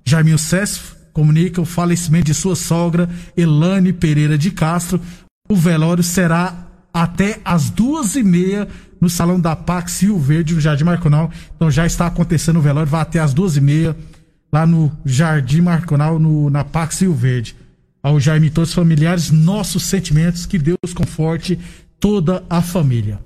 Jaiminho 0.04 0.38
César 0.38 0.80
comunica 1.12 1.60
o 1.60 1.64
falecimento 1.64 2.26
de 2.26 2.34
sua 2.34 2.54
sogra, 2.54 3.08
Elane 3.36 3.92
Pereira 3.92 4.38
de 4.38 4.50
Castro. 4.50 5.00
O 5.48 5.56
velório 5.56 6.02
será 6.02 6.54
até 6.92 7.40
às 7.44 7.70
duas 7.70 8.14
e 8.16 8.22
meia 8.22 8.68
no 9.00 9.10
Salão 9.10 9.40
da 9.40 9.56
Pax 9.56 10.02
Rio 10.02 10.18
Verde, 10.18 10.54
no 10.54 10.60
Jardim 10.60 10.84
Marconal. 10.84 11.30
Então 11.54 11.70
já 11.70 11.84
está 11.86 12.06
acontecendo 12.06 12.58
o 12.58 12.62
velório, 12.62 12.88
vai 12.88 13.00
até 13.00 13.18
às 13.18 13.34
duas 13.34 13.56
e 13.56 13.60
meia 13.60 13.96
lá 14.52 14.66
no 14.66 14.92
Jardim 15.04 15.60
Marconal, 15.60 16.18
no, 16.18 16.48
na 16.50 16.64
Pax 16.64 17.00
Rio 17.00 17.14
Verde. 17.14 17.56
Ao 18.06 18.20
Jaime 18.20 18.46
e 18.46 18.50
todos 18.50 18.70
os 18.70 18.74
familiares, 18.76 19.32
nossos 19.32 19.82
sentimentos, 19.82 20.46
que 20.46 20.60
Deus 20.60 20.94
conforte 20.94 21.58
toda 21.98 22.44
a 22.48 22.62
família. 22.62 23.18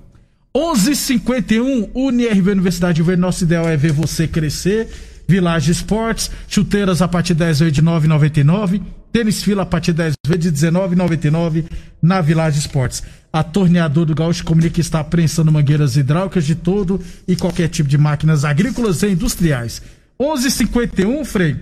11:51 0.57 1.91
UniRV 1.93 2.49
Universidade 2.53 2.95
de 2.95 3.03
Verde, 3.03 3.21
nosso 3.21 3.43
ideal 3.43 3.69
é 3.69 3.77
ver 3.77 3.91
você 3.91 4.27
crescer. 4.27 4.89
Village 5.27 5.69
Esportes, 5.69 6.31
chuteiras 6.47 6.99
a 6.99 7.07
partir 7.07 7.35
de 7.35 7.41
10 7.41 7.59
vezes 7.59 7.73
de 7.75 7.81
9,99. 7.83 8.81
Tênis 9.13 9.43
fila 9.43 9.61
a 9.61 9.65
partir 9.67 9.91
de 9.91 9.97
10 9.97 10.13
vezes 10.25 10.43
de 10.45 10.51
19,99 10.51 11.65
na 12.01 12.19
Village 12.19 12.57
Esportes. 12.57 13.03
A 13.31 13.43
torneadora 13.43 14.07
do 14.07 14.15
Gaúcho 14.15 14.43
comunica 14.43 14.73
que 14.73 14.81
está 14.81 15.03
prensando 15.03 15.51
mangueiras 15.51 15.95
hidráulicas 15.95 16.43
de 16.43 16.55
todo 16.55 16.99
e 17.27 17.35
qualquer 17.35 17.67
tipo 17.67 17.87
de 17.87 17.99
máquinas 17.99 18.43
agrícolas 18.43 19.03
e 19.03 19.09
industriais. 19.09 19.79
11:51 20.19 21.23
Frei. 21.23 21.55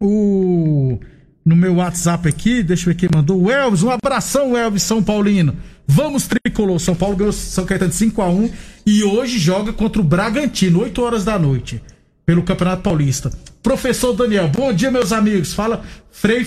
O 0.00 0.98
no 1.44 1.56
meu 1.56 1.76
WhatsApp 1.76 2.28
aqui, 2.28 2.62
deixa 2.62 2.84
eu 2.84 2.94
ver 2.94 2.98
quem 2.98 3.08
mandou. 3.12 3.42
O 3.42 3.50
Elvis, 3.50 3.82
um 3.82 3.90
abração, 3.90 4.56
Elvis 4.56 4.82
São 4.82 5.02
Paulino. 5.02 5.56
Vamos 5.86 6.26
tricolor. 6.26 6.78
São 6.78 6.94
Paulo 6.94 7.16
ganhou 7.16 7.32
São 7.32 7.64
Caetano 7.64 7.90
de 7.90 7.96
5 7.96 8.22
a 8.22 8.28
1 8.28 8.50
e 8.86 9.02
hoje 9.02 9.38
joga 9.38 9.72
contra 9.72 10.00
o 10.00 10.04
Bragantino, 10.04 10.82
8 10.82 11.02
horas 11.02 11.24
da 11.24 11.38
noite, 11.38 11.82
pelo 12.24 12.42
Campeonato 12.42 12.82
Paulista. 12.82 13.30
Professor 13.62 14.12
Daniel, 14.12 14.48
bom 14.48 14.72
dia, 14.72 14.90
meus 14.90 15.12
amigos. 15.12 15.52
Fala, 15.52 15.82
Frei, 16.10 16.46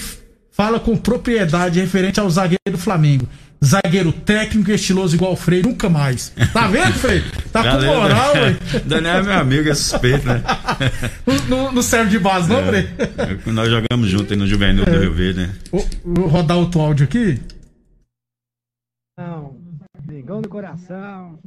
fala 0.52 0.80
com 0.80 0.96
propriedade 0.96 1.80
referente 1.80 2.20
ao 2.20 2.30
zagueiro 2.30 2.72
do 2.72 2.78
Flamengo. 2.78 3.28
Zagueiro 3.64 4.12
técnico 4.12 4.72
e 4.72 4.74
estiloso 4.76 5.16
igual 5.16 5.34
o 5.34 5.36
Frei, 5.38 5.62
nunca 5.62 5.90
mais. 5.90 6.34
Tá 6.52 6.68
vendo, 6.68 6.94
Frei? 6.94 7.22
Tá 7.52 7.64
com 7.64 7.70
Valeu, 7.70 7.94
moral, 7.94 8.34
né? 8.36 8.42
ué. 8.42 8.80
Daniel 8.86 9.16
é 9.18 9.24
meu 9.24 9.34
amigo, 9.34 9.70
é 9.70 9.74
suspeito, 9.76 10.28
né? 10.28 10.44
Não- 11.48 11.82
serve 11.82 12.12
de 12.12 12.20
base, 12.20 12.50
não, 12.50 12.66
Frei? 12.66 12.90
É, 13.46 13.52
Nós 13.52 13.70
jogamos 13.70 14.10
junto 14.10 14.34
aí 14.34 14.38
no 14.40 14.46
Juvenil 14.48 14.84
do 14.84 14.92
Rio 14.92 15.14
Verde, 15.14 15.40
né? 15.42 15.56
Vou, 15.72 15.88
vou 16.04 16.28
rodar 16.28 16.58
outro 16.58 16.82
áudio 16.82 17.06
aqui. 17.06 17.40
Não, 19.18 19.56
Mengão 20.06 20.42
do 20.42 20.50
coração. 20.50 21.40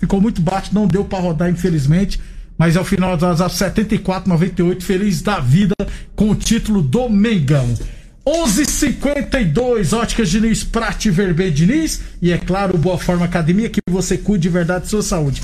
ficou 0.00 0.20
muito 0.20 0.40
baixo, 0.40 0.74
não 0.74 0.86
deu 0.86 1.04
para 1.04 1.18
rodar, 1.22 1.50
infelizmente. 1.50 2.20
Mas 2.58 2.76
ao 2.76 2.84
final 2.84 3.16
das 3.16 3.40
74, 3.52 4.28
98, 4.28 4.84
feliz 4.84 5.22
da 5.22 5.38
vida 5.40 5.74
com 6.16 6.30
o 6.30 6.34
título 6.34 6.82
do 6.82 7.08
Mengão. 7.08 7.74
11:52 8.26 9.92
Óticas 9.92 10.28
Diniz, 10.28 10.62
Prate 10.62 11.10
Verbe 11.10 11.50
Diniz 11.50 12.00
e 12.20 12.32
é 12.32 12.38
claro, 12.38 12.76
Boa 12.76 12.98
Forma 12.98 13.24
Academia 13.24 13.70
que 13.70 13.80
você 13.88 14.18
cuide 14.18 14.42
de 14.42 14.48
verdade 14.48 14.84
de 14.84 14.90
sua 14.90 15.02
saúde. 15.02 15.42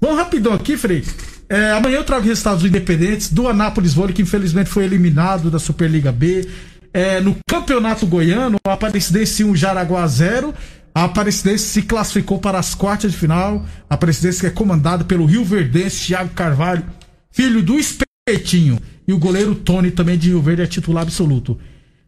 Vamos 0.00 0.18
rapidão 0.18 0.52
aqui, 0.52 0.76
Frei. 0.76 1.04
É, 1.48 1.70
amanhã 1.70 1.96
eu 1.96 2.04
trago 2.04 2.26
resultados 2.26 2.64
independentes 2.64 3.30
do 3.30 3.46
Anápolis 3.46 3.94
Vôlei, 3.94 4.12
que 4.12 4.22
infelizmente 4.22 4.68
foi 4.68 4.84
eliminado 4.84 5.50
da 5.50 5.58
Superliga 5.58 6.10
B. 6.10 6.48
É, 6.92 7.20
no 7.20 7.36
Campeonato 7.48 8.06
Goiano, 8.06 8.58
a 8.66 8.72
Aparecidense 8.72 9.44
1, 9.44 9.54
Jaraguá 9.54 10.06
0. 10.06 10.52
A 10.94 11.04
Aparecidense 11.04 11.64
se 11.64 11.82
classificou 11.82 12.38
para 12.38 12.58
as 12.58 12.74
quartas 12.74 13.12
de 13.12 13.18
final. 13.18 13.64
A 13.88 13.94
Aparecidense 13.94 14.40
que 14.40 14.46
é 14.46 14.50
comandada 14.50 15.04
pelo 15.04 15.26
Rio 15.26 15.44
Verdense, 15.44 16.06
Thiago 16.06 16.30
Carvalho, 16.30 16.84
filho 17.30 17.62
do 17.62 17.78
Espetinho. 17.78 18.80
E 19.06 19.12
o 19.12 19.18
goleiro 19.18 19.54
Tony, 19.54 19.90
também 19.90 20.18
de 20.18 20.30
Rio 20.30 20.42
Verde, 20.42 20.62
é 20.62 20.66
titular 20.66 21.02
absoluto. 21.02 21.58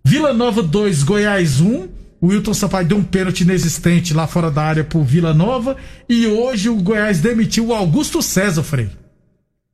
Vila 0.08 0.32
Nova 0.32 0.62
2, 0.62 1.02
Goiás 1.02 1.60
1. 1.60 1.88
O 2.20 2.28
Wilton 2.28 2.52
Sampaio 2.54 2.86
deu 2.88 2.96
um 2.98 3.04
pênalti 3.04 3.42
inexistente 3.42 4.12
lá 4.12 4.26
fora 4.26 4.50
da 4.50 4.62
área 4.62 4.82
pro 4.82 5.02
Vila 5.04 5.32
Nova. 5.32 5.76
E 6.08 6.26
hoje 6.26 6.68
o 6.68 6.76
Goiás 6.76 7.20
demitiu 7.20 7.66
o 7.68 7.74
Augusto 7.74 8.20
César, 8.22 8.62
Frei. 8.62 8.88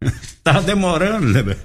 Tá 0.45 0.61
demorando, 0.61 1.27
né? 1.27 1.57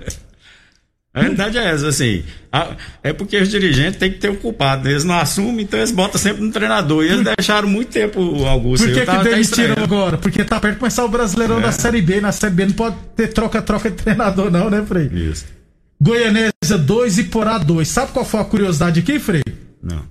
A 1.13 1.19
realidade 1.21 1.57
é 1.57 1.65
essa, 1.69 1.89
assim. 1.89 2.23
a- 2.49 2.77
é 3.03 3.11
porque 3.11 3.35
os 3.37 3.49
dirigentes 3.49 3.99
têm 3.99 4.09
que 4.09 4.19
ter 4.19 4.29
o 4.29 4.37
culpado. 4.37 4.85
né? 4.85 4.91
Eles 4.91 5.03
não 5.03 5.15
assumem, 5.19 5.65
então 5.65 5.77
eles 5.77 5.91
botam 5.91 6.17
sempre 6.21 6.41
no 6.43 6.49
treinador. 6.51 7.03
E 7.03 7.09
eles 7.09 7.25
deixaram 7.35 7.67
muito 7.67 7.89
tempo 7.89 8.21
o 8.21 8.45
Augusto. 8.45 8.85
Por 8.85 8.93
que, 8.93 9.05
que 9.05 9.17
demitiram 9.23 9.83
agora? 9.83 10.17
Porque 10.17 10.45
tá 10.45 10.61
perto 10.61 10.75
de 10.75 10.79
começar 10.79 11.03
o 11.03 11.09
Brasileirão 11.09 11.57
É. 11.59 11.63
da 11.63 11.71
Série 11.73 12.01
B. 12.01 12.21
Na 12.21 12.31
Série 12.31 12.53
B 12.53 12.67
não 12.67 12.73
pode 12.73 12.95
ter 13.17 13.27
troca-troca 13.33 13.89
de 13.89 13.97
treinador, 13.97 14.49
não, 14.49 14.69
né, 14.69 14.81
Frei? 14.87 15.07
Isso. 15.07 15.43
Goianésia 16.69 16.77
2 16.77 17.17
e 17.17 17.23
Porá 17.25 17.57
2. 17.57 17.87
Sabe 17.87 18.11
qual 18.11 18.25
foi 18.25 18.39
a 18.39 18.45
curiosidade 18.45 18.99
aqui, 18.99 19.19
Frei? 19.19 19.41
Não. 19.81 20.03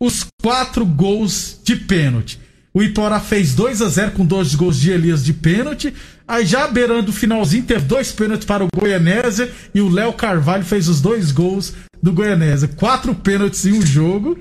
Os 0.00 0.26
quatro 0.42 0.84
gols 0.84 1.60
de 1.62 1.76
pênalti. 1.76 2.40
O 2.74 2.82
Iporá 2.82 3.20
fez 3.20 3.54
2 3.54 3.82
a 3.82 3.88
0 3.88 4.12
com 4.12 4.24
dois 4.24 4.54
gols 4.54 4.80
de 4.80 4.90
Elias 4.90 5.22
de 5.22 5.32
pênalti. 5.34 5.92
Aí 6.26 6.46
já 6.46 6.66
beirando 6.66 7.10
o 7.10 7.12
finalzinho, 7.12 7.62
teve 7.64 7.82
dois 7.84 8.10
pênaltis 8.12 8.46
para 8.46 8.64
o 8.64 8.68
Goianésia 8.74 9.50
e 9.74 9.80
o 9.82 9.90
Léo 9.90 10.12
Carvalho 10.14 10.64
fez 10.64 10.88
os 10.88 11.00
dois 11.00 11.30
gols 11.30 11.74
do 12.02 12.12
Goianésia. 12.12 12.68
Quatro 12.68 13.14
pênaltis 13.14 13.66
em 13.66 13.72
um 13.74 13.84
jogo. 13.84 14.38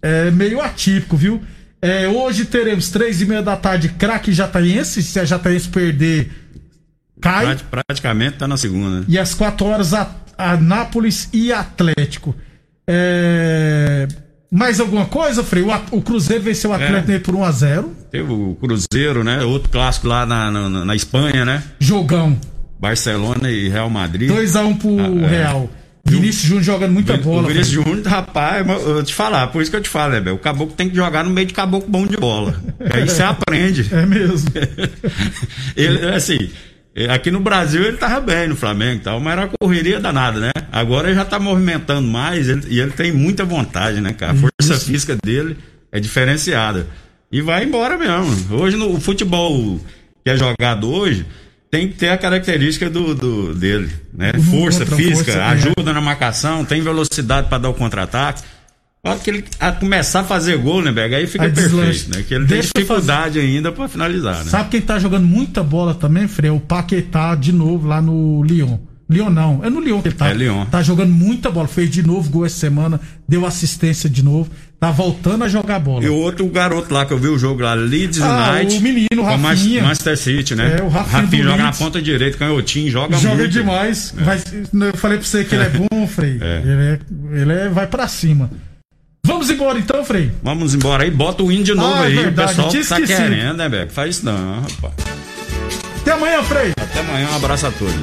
É 0.00 0.30
meio 0.30 0.60
atípico, 0.62 1.16
viu? 1.16 1.42
É, 1.82 2.08
hoje 2.08 2.46
teremos 2.46 2.88
três 2.88 3.20
e 3.20 3.26
meia 3.26 3.42
da 3.42 3.56
tarde, 3.56 3.90
craque 3.90 4.32
Jataense. 4.32 5.02
Se 5.02 5.20
a 5.20 5.24
Jataense 5.26 5.68
perder, 5.68 6.30
cai. 7.20 7.44
Prati- 7.44 7.64
Praticamente 7.86 8.38
tá 8.38 8.48
na 8.48 8.56
segunda. 8.56 9.00
né? 9.00 9.04
E 9.08 9.18
às 9.18 9.34
4 9.34 9.66
horas, 9.66 9.92
a, 9.92 10.10
Anápolis 10.36 11.28
e 11.32 11.52
Atlético. 11.52 12.34
É... 12.86 14.06
Mais 14.50 14.78
alguma 14.78 15.06
coisa, 15.06 15.42
Frei? 15.42 15.64
O, 15.90 16.00
Cruzeiro 16.00 16.44
venceu 16.44 16.70
o 16.70 16.74
Atlético 16.74 17.32
por 17.32 17.34
1x0. 17.40 17.86
Teve 18.10 18.32
o 18.32 18.56
Cruzeiro, 18.60 19.24
né? 19.24 19.42
Outro 19.42 19.68
clássico 19.68 20.06
lá 20.06 20.24
na, 20.24 20.50
na, 20.50 20.84
na 20.84 20.94
Espanha, 20.94 21.44
né? 21.44 21.62
Jogão. 21.80 22.38
Barcelona 22.78 23.50
e 23.50 23.68
Real 23.68 23.90
Madrid. 23.90 24.30
2x1 24.30 24.78
pro 24.78 25.00
Ah, 25.00 25.24
é. 25.24 25.26
Real. 25.26 25.70
Vinícius 26.06 26.44
Júnior 26.44 26.62
jogando 26.64 26.92
muita 26.92 27.16
bola. 27.16 27.44
O 27.44 27.46
Vinícius 27.48 27.82
Frei. 27.82 27.94
Júnior, 27.94 28.06
rapaz, 28.06 28.66
eu 28.68 29.02
te 29.02 29.14
falar, 29.14 29.46
por 29.48 29.62
isso 29.62 29.70
que 29.70 29.76
eu 29.76 29.80
te 29.80 29.88
falo, 29.88 30.12
né, 30.12 30.20
Bel? 30.20 30.34
O 30.34 30.38
caboclo 30.38 30.74
tem 30.76 30.88
que 30.90 30.94
jogar 30.94 31.24
no 31.24 31.30
meio 31.30 31.46
de 31.46 31.54
caboclo 31.54 31.88
bom 31.88 32.06
de 32.06 32.16
bola. 32.16 32.54
Aí 32.92 33.08
você 33.08 33.22
aprende. 33.22 33.88
É 33.92 34.04
mesmo. 34.04 34.50
ele, 35.74 36.06
assim, 36.14 36.50
aqui 37.10 37.30
no 37.30 37.40
Brasil 37.40 37.82
ele 37.84 37.96
tava 37.96 38.20
bem 38.20 38.48
no 38.48 38.56
Flamengo 38.56 38.96
e 39.00 39.04
tal, 39.04 39.18
mas 39.20 39.32
era 39.32 39.42
uma 39.42 39.50
correria 39.60 39.98
danada, 40.00 40.38
né? 40.38 40.50
Agora 40.70 41.08
ele 41.08 41.16
já 41.16 41.24
tá 41.24 41.38
movimentando 41.38 42.06
mais 42.06 42.48
ele- 42.48 42.66
e 42.68 42.78
ele 42.80 42.92
tem 42.92 43.10
muita 43.12 43.44
vontade, 43.44 44.00
né, 44.00 44.12
cara? 44.12 44.32
A 44.32 44.36
força 44.36 44.78
física 44.84 45.16
dele 45.24 45.56
é 45.90 45.98
diferenciada. 45.98 46.86
E 47.32 47.40
vai 47.42 47.64
embora 47.64 47.98
mesmo. 47.98 48.56
Hoje 48.56 48.76
no 48.76 48.94
o 48.94 49.00
futebol 49.00 49.80
que 50.24 50.30
é 50.30 50.36
jogado 50.36 50.88
hoje 50.90 51.26
tem 51.70 51.88
que 51.88 51.94
ter 51.94 52.10
a 52.10 52.16
característica 52.16 52.88
do, 52.88 53.12
do- 53.14 53.54
dele, 53.54 53.90
né? 54.12 54.32
Força 54.48 54.80
outra 54.80 54.96
física, 54.96 55.32
força, 55.32 55.38
é. 55.38 55.42
ajuda 55.42 55.92
na 55.92 56.00
marcação, 56.00 56.64
tem 56.64 56.80
velocidade 56.80 57.48
para 57.48 57.58
dar 57.58 57.70
o 57.70 57.74
contra-ataque. 57.74 58.42
Na 59.04 59.10
hora 59.10 59.20
que 59.20 59.28
ele 59.30 59.44
a 59.60 59.70
começar 59.70 60.20
a 60.20 60.24
fazer 60.24 60.56
gol, 60.56 60.80
né, 60.82 60.90
Bega? 60.90 61.16
Aí 61.18 61.26
fica 61.26 61.44
Aí 61.44 61.50
perfeito, 61.52 62.16
né? 62.16 62.24
Que 62.26 62.34
ele 62.34 62.46
Deixa 62.46 62.72
tem 62.72 62.82
dificuldade 62.84 63.38
ainda 63.38 63.70
para 63.70 63.86
finalizar, 63.86 64.36
né? 64.44 64.50
Sabe 64.50 64.70
quem 64.70 64.80
tá 64.80 64.98
jogando 64.98 65.26
muita 65.26 65.62
bola 65.62 65.94
também, 65.94 66.26
Frei? 66.26 66.50
O 66.50 66.58
Paquetá 66.58 67.34
de 67.34 67.52
novo 67.52 67.86
lá 67.86 68.00
no 68.00 68.42
Lyon. 68.42 68.78
Lyon 69.10 69.28
não, 69.28 69.60
é 69.62 69.68
no 69.68 69.80
Lyon 69.80 70.00
que 70.00 70.08
ele 70.08 70.14
tá. 70.14 70.30
É, 70.30 70.32
Lyon. 70.32 70.64
Tá 70.64 70.82
jogando 70.82 71.10
muita 71.12 71.50
bola. 71.50 71.68
Fez 71.68 71.90
de 71.90 72.02
novo 72.02 72.30
gol 72.30 72.46
essa 72.46 72.56
semana, 72.56 72.98
deu 73.28 73.44
assistência 73.44 74.08
de 74.08 74.24
novo. 74.24 74.50
Tá 74.80 74.90
voltando 74.90 75.44
a 75.44 75.48
jogar 75.48 75.78
bola. 75.78 76.02
E 76.02 76.08
o 76.08 76.14
outro 76.14 76.46
garoto 76.48 76.92
lá 76.92 77.04
que 77.04 77.12
eu 77.12 77.18
vi 77.18 77.28
o 77.28 77.38
jogo 77.38 77.60
lá, 77.60 77.74
Leeds 77.74 78.22
Ah, 78.22 78.52
United. 78.54 78.78
o 78.78 78.80
menino, 78.82 79.08
com 79.18 79.22
Rafinha. 79.22 79.82
Manchester 79.82 80.16
City, 80.16 80.54
né? 80.54 80.76
É, 80.78 80.82
o 80.82 80.88
Rafinha 80.88 81.22
do 81.26 81.36
joga 81.36 81.56
na 81.58 81.64
Leeds. 81.64 81.78
ponta 81.78 82.00
direita, 82.00 82.38
canhotinho, 82.38 82.90
joga, 82.90 83.16
Joga 83.18 83.34
muito. 83.36 83.50
demais. 83.50 84.14
Vai- 84.16 84.38
eu 84.38 84.96
falei 84.96 85.18
pra 85.18 85.26
você 85.26 85.44
que 85.44 85.54
ele 85.54 85.64
é 85.64 85.68
bom, 85.90 86.06
Frei. 86.06 86.38
É. 86.40 86.62
Ele, 86.64 86.82
é, 86.82 86.98
ele 87.42 87.52
é- 87.52 87.68
vai 87.68 87.86
pra 87.86 88.08
cima. 88.08 88.50
Vamos 89.24 89.48
embora 89.48 89.78
então, 89.78 90.04
Frei. 90.04 90.30
Vamos 90.42 90.74
embora 90.74 91.02
aí, 91.02 91.10
bota 91.10 91.42
o 91.42 91.50
de 91.50 91.74
novo 91.74 91.94
Ah, 91.94 92.04
é 92.04 92.06
aí. 92.08 92.14
verdade, 92.14 92.52
o 92.52 92.54
pessoal 92.54 92.68
tinha 92.68 92.84
tá 92.84 93.00
querendo, 93.00 93.56
né, 93.56 93.68
Beco? 93.70 93.92
Faz 93.92 94.16
isso 94.16 94.24
não, 94.26 94.60
rapaz. 94.60 94.94
Até 96.02 96.12
amanhã, 96.12 96.42
Frei. 96.42 96.72
Até 96.76 97.00
amanhã, 97.00 97.28
um 97.32 97.36
abraço 97.36 97.66
a 97.66 97.70
todos. 97.70 97.94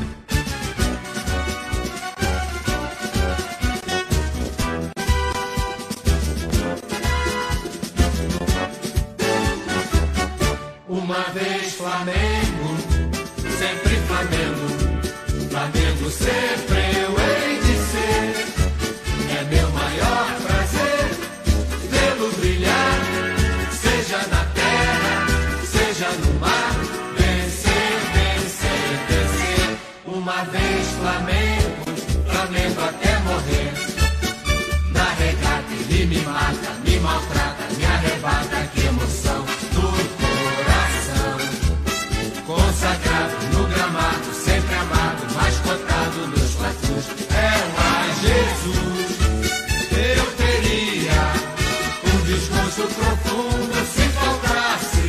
Descanso 52.71 52.88
profundo 52.95 53.86
se 53.86 54.01
faltasse 54.10 55.01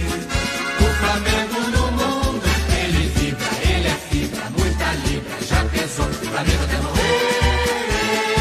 o 0.81 0.89
Flamengo 0.99 1.61
no 1.71 1.93
mundo. 1.93 2.43
Ele 2.77 3.09
vibra, 3.09 3.47
ele 3.63 3.89
é 3.89 3.99
fibra, 4.11 4.51
muita 4.57 4.93
libra, 5.07 5.37
já 5.49 5.65
pesou. 5.67 6.07
Flamengo 6.13 6.65
até 6.65 6.77
morrer. 6.79 7.23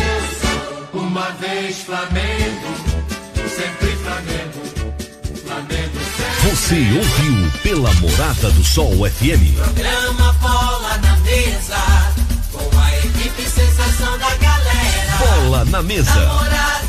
Eu 0.07 0.21
sou 0.41 1.01
uma 1.01 1.29
vez 1.34 1.77
Flamengo, 1.81 2.75
sempre 3.36 3.95
Flamengo. 3.97 4.62
Flamengo 5.45 5.99
sempre. 6.17 6.55
Você 6.55 6.75
ouviu 6.97 7.51
pela 7.62 7.93
Morada 7.95 8.51
do 8.51 8.63
Sol 8.63 8.93
FM. 9.10 9.55
Programa 9.55 10.34
Bola 10.34 10.97
na 10.97 11.17
Mesa, 11.17 11.77
com 12.51 12.79
a 12.79 12.97
equipe 12.97 13.43
sensação 13.43 14.17
da 14.17 14.36
galera. 14.36 15.17
Bola 15.19 15.65
na 15.65 15.81
mesa. 15.84 16.81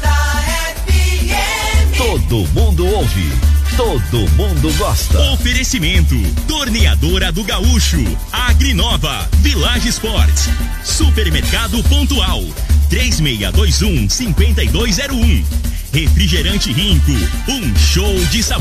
Todo 2.12 2.46
mundo 2.48 2.86
ouve. 2.86 3.32
Todo 3.74 4.28
mundo 4.32 4.70
gosta. 4.76 5.18
Oferecimento: 5.32 6.14
Torneadora 6.46 7.32
do 7.32 7.42
Gaúcho, 7.42 8.04
Agrinova, 8.30 9.26
Village 9.38 9.88
Sports, 9.88 10.50
Supermercado 10.84 11.82
Pontual, 11.84 12.44
3621 12.90 14.10
5201. 14.10 15.44
Refrigerante 15.94 16.70
Rinco, 16.70 17.12
um 17.48 17.74
show 17.76 18.14
de 18.26 18.42
sabor. 18.42 18.60